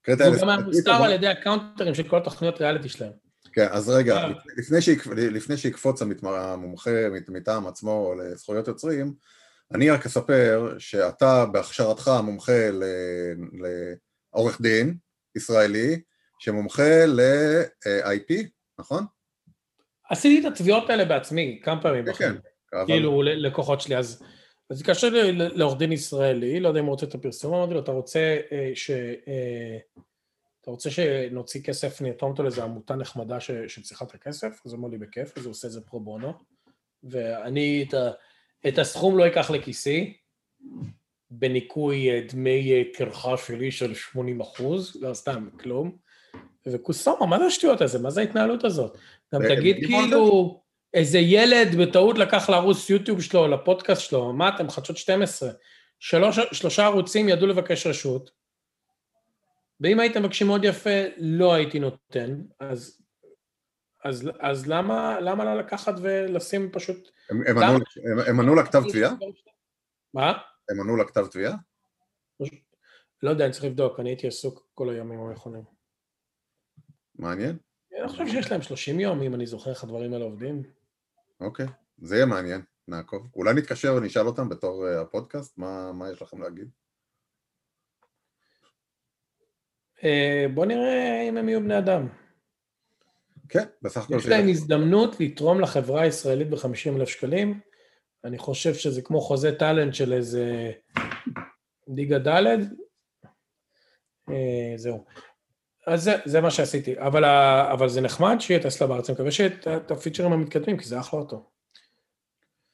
[0.06, 3.12] הוא גם היה מוסתר על ידי הקאונטרים של כל התוכניות ריאליטי שלהם.
[3.52, 4.32] כן, אז רגע, אה.
[4.56, 6.90] לפני, שיק, לפני שיקפוץ המומחה
[7.28, 9.14] מטעם עצמו לזכויות יוצרים,
[9.74, 12.68] אני רק אספר שאתה בהכשרתך מומחה
[14.32, 14.96] לעורך דין
[15.36, 16.00] ישראלי,
[16.38, 18.34] שמומחה ל-IP,
[18.78, 19.04] נכון?
[20.10, 22.32] עשיתי את התביעות האלה בעצמי כמה פעמים כן, בחיים.
[22.70, 22.86] כן.
[22.86, 24.22] כאילו לקוחות שלי, אז
[24.70, 27.74] אז התקשר לי ל- לעורך דין ישראלי, לא יודע אם הוא רוצה את הפרסום, אמרתי
[27.74, 28.90] לו, אתה רוצה אה, ש...
[28.90, 29.78] אה,
[30.60, 34.60] אתה רוצה שנוציא כסף, נרתום אותו לאיזו עמותה נחמדה ש- שצריכה את הכסף?
[34.66, 36.32] אז הוא אמר לי, בכיף, אז הוא עושה את זה פרו בונו.
[37.02, 38.10] ואני את, ה,
[38.68, 40.16] את הסכום לא אקח לכיסי,
[41.30, 45.96] בניכוי אה, דמי טרחה שלי של 80 אחוז, לא סתם, כלום.
[46.66, 47.98] וקוסומה, מה זה השטויות הזה?
[47.98, 48.98] מה זה ההתנהלות הזאת?
[49.34, 49.76] גם תגיד?
[49.76, 50.60] כאילו,
[50.94, 55.50] איזה ילד בטעות לקח לערוץ יוטיוב שלו, לפודקאסט שלו, מה אתם, חדשות 12,
[55.98, 58.30] שלוש, שלושה ערוצים ידעו לבקש רשות,
[59.80, 63.02] ואם הייתם מבקשים מאוד יפה, לא הייתי נותן, אז,
[64.04, 67.10] אז, אז למה, למה לא לקחת ולשים פשוט...
[67.30, 67.66] הם- הם למה?
[67.68, 67.78] ענו-
[68.12, 69.12] הם- הם ענו לכתב תביעה?
[70.14, 70.32] מה?
[70.70, 71.54] הם ענו לכתב תביעה?
[73.22, 75.62] לא יודע, אני צריך לבדוק, אני הייתי עסוק כל הימים האחרונים.
[77.14, 77.56] מעניין,
[78.00, 80.62] אני חושב שיש להם 30 יום, אם אני זוכר איך הדברים האלה עובדים.
[81.40, 81.66] אוקיי.
[81.98, 83.28] זה יהיה מעניין, נעקוב.
[83.34, 86.70] אולי נתקשר ונשאל אותם בתור אה, הפודקאסט, מה מה יש לכם להגיד?
[90.04, 92.08] אה, בוא נראה אם הם יהיו בני אדם.
[93.48, 94.14] כן, בסך הכל...
[94.14, 97.60] יש להם הזדמנות לתרום לחברה הישראלית ב-50 אלף שקלים.
[98.24, 100.72] אני חושב שזה כמו חוזה טאלנט של איזה
[101.88, 102.60] ליגה ד'.
[104.30, 105.04] אה, זהו.
[105.86, 107.00] אז זה, זה מה שעשיתי.
[107.00, 110.84] אבל, ה- אבל זה נחמד שיהיה טסלה בארץ, אני מקווה שאת את הפיצ'רים המתקדמים, כי
[110.84, 111.50] זה אחלה אוטו.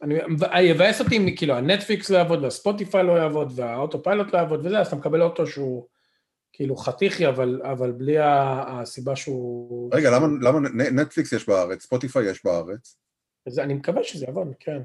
[0.03, 0.15] אני,
[0.61, 4.81] יבאס אותי, אם, כאילו, הנטפליקס לא יעבוד, והספוטיפיי לא יעבוד, וה autopilot לא יעבוד וזה,
[4.81, 5.87] אז אתה מקבל אוטו שהוא
[6.53, 9.91] כאילו חתיכי, אבל, אבל בלי הסיבה שהוא...
[9.95, 12.97] רגע, למה, למה נטפליקס יש בארץ, ספוטיפיי יש בארץ?
[13.49, 14.83] זה, אני מקווה שזה יעבוד, כן.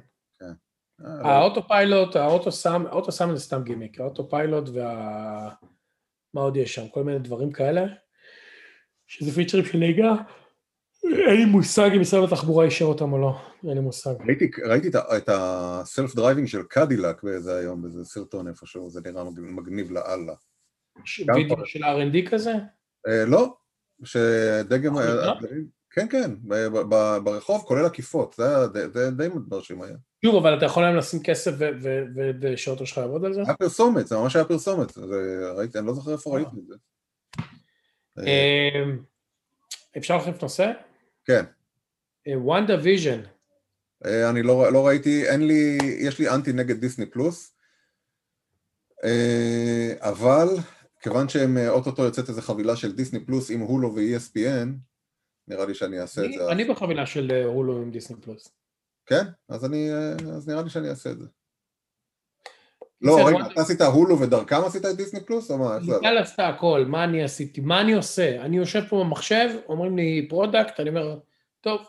[1.06, 5.50] אה, ה autopilot, ה auto summon, ה auto summon זה סתם גימיק, ה autopilot וה...
[6.34, 6.88] מה עוד יש שם?
[6.88, 7.86] כל מיני דברים כאלה,
[9.08, 10.14] שזה פיצ'רים של נהיגה.
[11.04, 13.36] אין לי מושג אם משרד התחבורה אישר אותם או לא,
[13.68, 14.14] אין לי מושג.
[14.28, 14.88] ראיתי, ראיתי
[15.18, 20.34] את ה self driving של קדילק באיזה היום, באיזה סרטון איפשהו, זה נראה מגניב- לאללה.
[21.36, 21.66] וידאו.
[21.66, 22.54] של R&D כזה?
[23.08, 23.54] אה, לא,
[24.04, 24.98] שדגם...
[24.98, 25.34] אה,
[25.92, 26.32] כן, כן,
[27.24, 28.36] ברחוב, כולל עקיפות,
[28.94, 29.96] זה די מרשים היה.
[30.26, 31.52] שוב, אבל אתה יכול היום לשים כסף
[32.42, 33.42] ושאוטו שלך יעבוד על זה?
[33.46, 34.98] היה פרסומת, זה ממש היה פרסומת,
[35.58, 36.76] ראיתי, אני לא זוכר איפה ראיתי את זה.
[38.20, 38.98] אמ,
[39.98, 40.72] אפשר להחליף נושא?
[41.26, 41.46] כן.
[42.28, 43.22] Wanda אה, Vision.
[44.06, 47.56] אה, אני לא, לא ראיתי, אין לי, יש לי אנטי נגד Disney Plus,
[49.04, 50.48] אה, אבל
[51.02, 54.68] כיוון שהם אוטוטו יוצאת איזה חבילה של Disney Plus עם Hulu ו-ESPN,
[55.48, 56.52] נראה לי שאני אעשה אני, את זה.
[56.52, 58.50] אני בחבילה של Hulu עם Disney Plus.
[59.06, 59.24] כן?
[59.50, 59.90] אז, אני,
[60.36, 61.26] אז נראה לי שאני אעשה את זה.
[63.02, 65.78] לא, רגע, אתה עשית הולו ודרכם עשית את Disney Plus או מה?
[65.82, 68.42] ליטל עשתה הכל, מה אני עשיתי, מה אני עושה?
[68.42, 71.20] אני יושב פה במחשב, אומרים לי product, אני אומר,
[71.62, 71.82] טוב,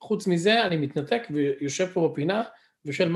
[0.00, 2.42] חוץ מזה אני מתנתק ויושב פה בפינה
[2.84, 3.12] ושואל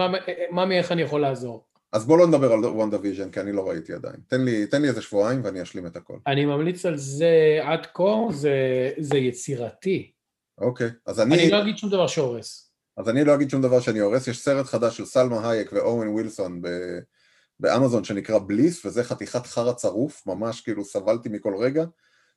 [0.50, 1.64] ממי איך אני יכול לעזור.
[1.92, 4.16] אז בוא לא נדבר על WandaVision, כי אני לא ראיתי עדיין.
[4.28, 6.16] תן לי, תן לי איזה שבועיים ואני אשלים את הכל.
[6.26, 10.10] אני ממליץ על זה עד כה, זה, זה יצירתי.
[10.58, 11.42] אוקיי, אז אני...
[11.42, 12.70] אני לא אגיד שום דבר שהורס.
[12.96, 16.08] אז אני לא אגיד שום דבר שאני הורס, יש סרט חדש של סלמה הייק ואוון
[16.08, 16.68] ווילסון ב...
[17.64, 21.84] באמזון שנקרא Bliss, וזה חתיכת חרא צרוף, ממש כאילו סבלתי מכל רגע.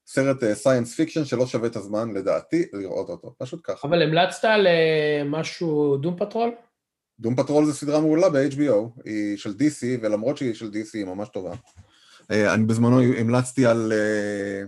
[0.08, 3.88] סרט science uh, fiction שלא שווה את הזמן, לדעתי, לראות אותו, פשוט ככה.
[3.88, 4.70] אבל המלצת על אה,
[5.26, 6.52] משהו, Doom Patrol?
[7.20, 11.30] Doom Patrol זה סדרה מעולה ב-HBO, היא של DC, ולמרות שהיא של DC היא ממש
[11.30, 11.54] טובה.
[11.54, 13.94] אה, אני בזמנו המלצתי על...
[13.94, 14.68] אה,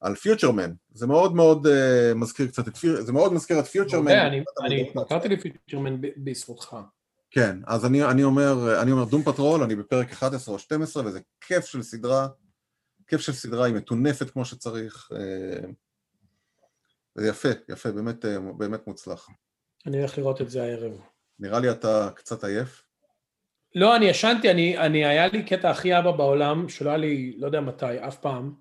[0.00, 1.70] על Future Man, זה מאוד מאוד אה,
[2.14, 4.12] מזכיר קצת את Future Man, זה מאוד מזכיר את Future Man.
[4.66, 6.76] אני קראתי לי Future Man בזכותך.
[7.30, 11.20] כן, אז אני, אני אומר, אני אומר Doom Patrol, אני בפרק 11 או 12, וזה
[11.40, 12.28] כיף של סדרה,
[13.06, 15.08] כיף של סדרה, היא מטונפת כמו שצריך.
[15.12, 15.68] אה,
[17.14, 19.28] זה יפה, יפה, באמת, אה, באמת מוצלח.
[19.86, 21.00] אני הולך לראות את זה הערב.
[21.38, 22.82] נראה לי אתה קצת עייף.
[23.74, 27.46] לא, אני ישנתי, אני, אני, היה לי קטע הכי אבא בעולם, שלא היה לי, לא
[27.46, 28.54] יודע מתי, אף פעם.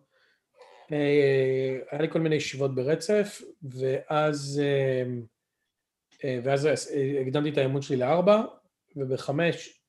[0.92, 4.62] אה, היה לי כל מיני ישיבות ברצף, ואז,
[6.44, 6.70] ואז
[7.22, 8.44] הקדמתי את האמון שלי לארבע,
[8.96, 9.80] ובחמש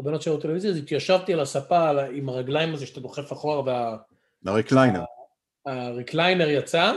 [0.00, 3.96] הבנות שראו טלוויזיה, אז התיישבתי על הספה עם הרגליים הזה שאתה דוחף אחורה וה...
[4.46, 5.04] הרקליינר.
[5.66, 6.92] הרקליינר יצא,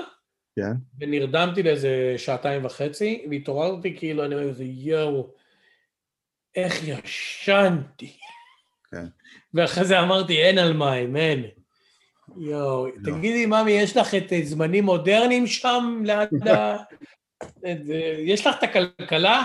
[0.56, 0.72] כן.
[1.00, 5.30] ונרדמתי לאיזה שעתיים וחצי, והתעוררתי כאילו, אני אומר, איזה יואו,
[6.56, 8.18] איך ישנתי.
[8.92, 9.06] כן.
[9.54, 11.46] ואחרי זה אמרתי, אין על מים, אין.
[12.38, 12.92] יואו, לא.
[13.04, 16.78] תגידי, ממי, יש לך את זמנים מודרניים שם ליד ה...
[18.32, 19.44] יש לך את הכלכלה?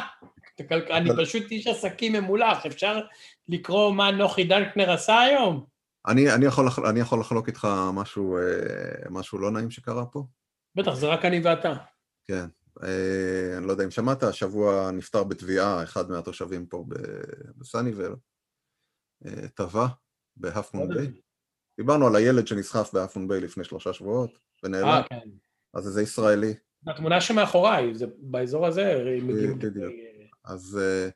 [0.91, 3.01] אני פשוט איש עסקים ממולח, אפשר
[3.49, 5.65] לקרוא מה נוחי דנקנר עשה היום?
[6.07, 10.25] אני, אני, יכול, אני יכול לחלוק איתך משהו, אה, משהו לא נעים שקרה פה?
[10.75, 11.75] בטח, זה רק אני ואתה.
[12.25, 12.47] כן.
[12.83, 16.85] אה, אני לא יודע אם שמעת, השבוע נפטר בתביעה אחד מהתושבים פה
[17.57, 18.15] בסניבל,
[19.27, 19.87] אה, טבע
[20.37, 21.13] בהפמון ביי.
[21.79, 24.89] דיברנו על הילד שנסחף בהפמון ביי לפני שלושה שבועות, ונעלם.
[24.89, 25.29] אה, כן.
[25.75, 26.55] אז איזה ישראלי.
[26.87, 29.93] התמונה שמאחוריי, זה באזור הזה, בדיוק.
[30.47, 31.09] אז, אה,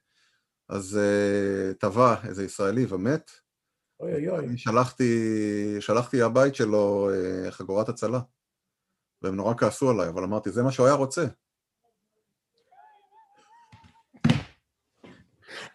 [0.69, 3.31] אז אה, טבע איזה ישראלי ומת.
[4.01, 4.47] אוי אוי אוי.
[4.47, 5.37] אני שלחתי,
[5.81, 8.21] שלחתי הבית שלו אה, חגורת הצלה,
[9.23, 11.27] והם נורא כעסו עליי, אבל אמרתי, זה מה שהוא היה רוצה.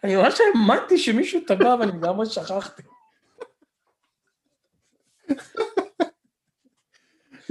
[0.04, 2.82] אני ממש האמנתי שמישהו טבע ואני לגמרי שכחתי.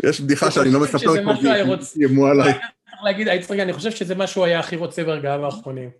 [0.04, 2.60] יש בדיחה שאני לא מספר פה, כי ימו עליי.
[3.06, 5.90] להגיד, היית צריך, אני חושב שזה מה שהוא היה הכי רוצה ברגעיו האחרונים.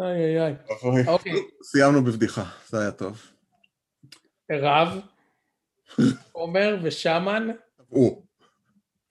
[0.00, 0.54] איי איי איי.
[1.06, 1.32] אוקיי.
[1.62, 3.22] סיימנו בבדיחה, זה היה טוב.
[4.52, 5.00] רב,
[6.32, 7.48] עומר ושמן.
[7.76, 8.26] טבעו.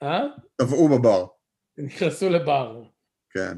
[0.04, 0.22] אה?
[0.56, 1.26] טבעו בבר.
[1.78, 2.84] נכנסו לבר.
[3.30, 3.58] כן.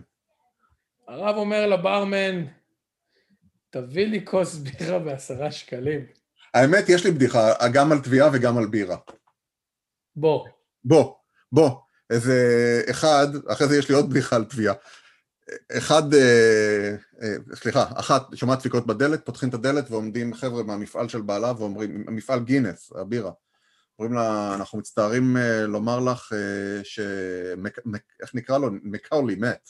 [1.07, 2.45] הרב אומר לברמן,
[3.69, 6.20] תביא לי כוס בירה בעשרה שקלים.
[6.53, 8.97] האמת, יש לי בדיחה, גם על תביעה וגם על בירה.
[10.15, 10.47] בוא.
[10.83, 11.15] בוא,
[11.51, 11.71] בוא.
[12.09, 12.35] איזה
[12.89, 14.73] אחד, אחרי זה יש לי עוד בדיחה על תביעה.
[15.71, 21.21] אחד, אה, אה, סליחה, אחת, שומעת דפיקות בדלת, פותחים את הדלת ועומדים חבר'ה מהמפעל של
[21.21, 23.31] בעלה ואומרים, מפעל גינס, הבירה.
[23.99, 26.99] אומרים לה, אנחנו מצטערים אה, לומר לך אה, ש...
[28.21, 28.69] איך נקרא לו?
[28.83, 29.69] מקאולי מת.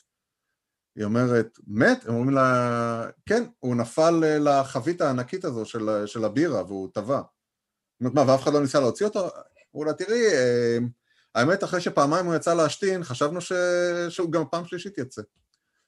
[0.96, 2.06] היא אומרת, מת?
[2.06, 7.22] הם אומרים לה, כן, הוא נפל אה, לחבית הענקית הזו של, של הבירה והוא טבע.
[8.02, 9.30] אומרת, מה, ואף אחד לא ניסה להוציא אותו?
[9.76, 10.78] אמרו לה, תראי, אה,
[11.36, 13.52] האמת, אחרי שפעמיים הוא יצא להשתין, חשבנו ש...
[14.10, 15.22] שהוא גם פעם שלישית יצא.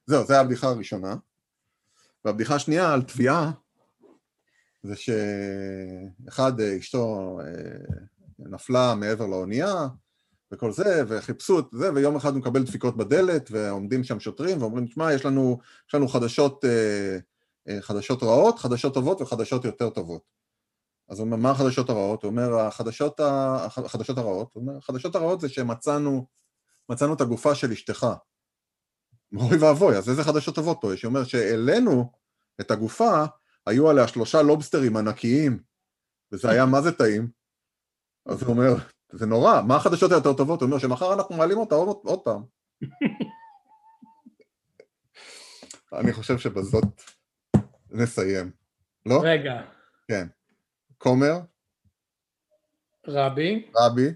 [0.05, 1.15] זהו, זו הבדיחה הראשונה.
[2.25, 3.51] והבדיחה השנייה על תביעה,
[4.83, 7.39] זה שאחד, אה, אשתו
[8.39, 9.87] נפלה מעבר לאונייה,
[10.53, 14.87] וכל זה, וחיפשו את זה, ויום אחד הוא מקבל דפיקות בדלת, ועומדים שם שוטרים ואומרים,
[14.87, 17.17] תשמע, יש לנו, יש לנו חדשות, אה,
[17.67, 20.21] אה, חדשות רעות, חדשות טובות וחדשות יותר טובות.
[21.09, 22.23] אז הוא אומר, מה החדשות הרעות?
[22.23, 23.57] הוא אומר, החדשות, ה...
[23.65, 26.27] החדשות הרעות, הוא אומר, החדשות הרעות זה שמצאנו
[26.89, 28.07] מצאנו את הגופה של אשתך.
[29.37, 31.03] אוי ואבוי, אז איזה חדשות טובות פה יש?
[31.03, 32.11] היא אומרת שהעלינו
[32.61, 33.23] את הגופה,
[33.65, 35.59] היו עליה שלושה לובסטרים ענקיים,
[36.31, 37.27] וזה היה מה זה טעים.
[38.25, 38.75] אז הוא אומר,
[39.14, 40.61] זה נורא, מה החדשות היותר טובות?
[40.61, 42.43] הוא אומר שמחר אנחנו מעלים אותה עוד, עוד פעם.
[45.99, 46.84] אני חושב שבזאת
[47.91, 48.51] נסיים.
[49.05, 49.22] לא?
[49.24, 49.61] רגע.
[50.07, 50.28] כן.
[50.97, 51.39] כומר?
[53.07, 53.70] רבי.
[53.76, 54.07] רבי.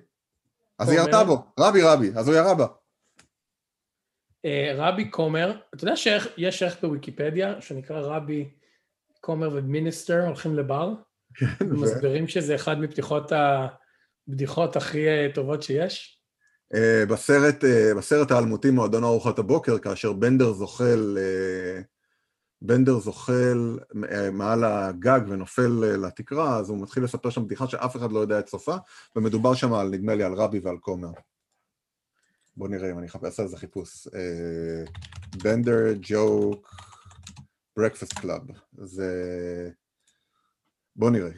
[0.79, 2.67] אז היא ירתה בו, רבי רבי, אז הוא ירה בה.
[4.45, 8.49] אה, רבי כומר, אתה יודע שיש ערך בוויקיפדיה שנקרא רבי
[9.21, 10.93] כומר ומיניסטר הולכים לבר?
[11.35, 11.45] כן.
[11.59, 13.31] ומסבירים שזה אחד מפתיחות
[14.27, 16.19] הבדיחות הכי אה, טובות שיש?
[16.75, 17.63] אה, בסרט,
[17.97, 21.17] בסרט האלמותי מועדון ארוחת הבוקר, כאשר בנדר זוחל
[22.61, 23.79] בנדר זוחל
[24.11, 28.19] אה, מעל הגג ונופל אה, לתקרה, אז הוא מתחיל לספר שם בדיחה שאף אחד לא
[28.19, 28.75] יודע את סופה,
[29.15, 31.11] ומדובר שם על, נדמה לי, על רבי ועל כומר.
[32.57, 34.07] בואו נראה אם אני אחפש על זה חיפוש.
[35.43, 36.75] Bender joke
[37.77, 38.41] Breakfast Club.
[38.77, 39.69] זה...
[40.95, 41.31] בואו נראה.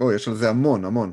[0.00, 1.12] בואו, יש על זה המון, המון.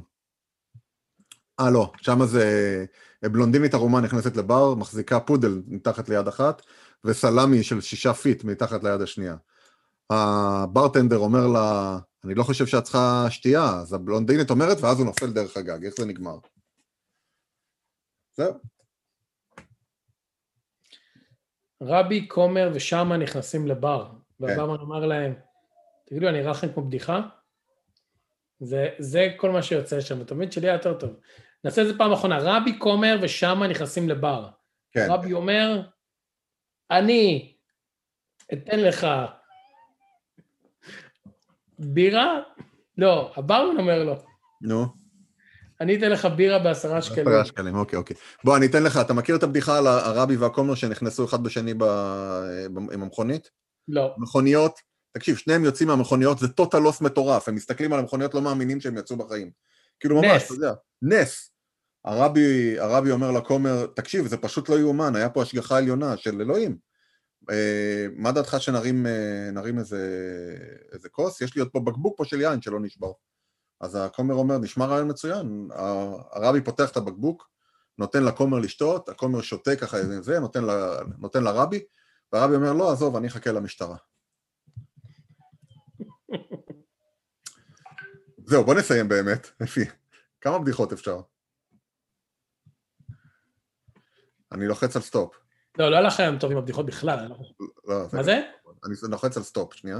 [1.62, 2.86] אה, לא, שם זה...
[3.24, 6.62] בלונדינית ערומה נכנסת לבר, מחזיקה פודל מתחת ליד אחת,
[7.04, 9.36] וסלמי של שישה feet מתחת ליד השנייה.
[10.10, 15.06] ה bartender אומר לה, אני לא חושב שאת צריכה שתייה, אז הבלונדינית אומרת, ואז הוא
[15.06, 16.38] נופל דרך הגג, איך זה נגמר?
[18.38, 18.54] זהו.
[21.82, 24.44] רבי, כומר ושמה נכנסים לבר, כן.
[24.44, 25.34] והברמן אומר להם,
[26.06, 27.22] תגידו, אני אראה לכם כמו בדיחה?
[28.60, 31.10] זה, זה כל מה שיוצא שם, תמיד שלי היה יותר טוב.
[31.64, 34.50] נעשה את זה פעם אחרונה, רבי, כומר ושמה נכנסים לבר.
[34.92, 35.08] כן.
[35.10, 35.82] רבי אומר,
[36.92, 37.54] אני
[38.54, 39.08] אתן לך
[41.80, 42.40] בירה?
[42.98, 44.16] לא, הברמן אומר לו.
[44.62, 44.86] נו.
[45.82, 47.26] אני אתן לך בירה בעשרה שקלים.
[47.26, 48.16] בעשרה שקלים, אוקיי, אוקיי.
[48.44, 51.84] בוא, אני אתן לך, אתה מכיר את הבדיחה על הרבי והקומר שנכנסו אחד בשני ב...
[52.92, 53.50] עם המכונית?
[53.88, 54.16] לא.
[54.18, 54.80] מכוניות,
[55.14, 58.98] תקשיב, שניהם יוצאים מהמכוניות, זה טוטל לוס מטורף, הם מסתכלים על המכוניות, לא מאמינים שהם
[58.98, 59.52] יצאו בחיים.
[60.00, 61.51] כאילו ממש, אתה יודע, נס.
[62.06, 66.78] הרבי, הרבי אומר לכומר, תקשיב, זה פשוט לא יאומן, היה פה השגחה עליונה של אלוהים.
[67.50, 70.08] אה, מה דעתך שנרים אה, איזה,
[70.92, 71.42] איזה כוס?
[71.42, 73.12] יש לי עוד פה בקבוק פה של יין שלא נשבר.
[73.82, 75.68] אז הכומר אומר, נשמע רעיון מצוין.
[76.32, 77.50] הרבי פותח את הבקבוק,
[77.98, 80.70] נותן לכומר לשתות, הכומר שותה ככה איזה זה, נותן, ל,
[81.20, 81.84] נותן לרבי,
[82.34, 83.98] והרבי אומר, לא, עזוב, אני אחכה למשטרה.
[88.46, 89.86] זהו, בוא נסיים באמת, לפי.
[90.42, 91.22] כמה בדיחות אפשר?
[94.52, 95.36] אני לוחץ על סטופ.
[95.78, 97.28] לא, לא הלך היום טוב עם הבדיחות בכלל.
[97.30, 97.36] לא,
[97.88, 98.42] לא מה זה?
[98.86, 99.98] אני לוחץ על סטופ, שנייה.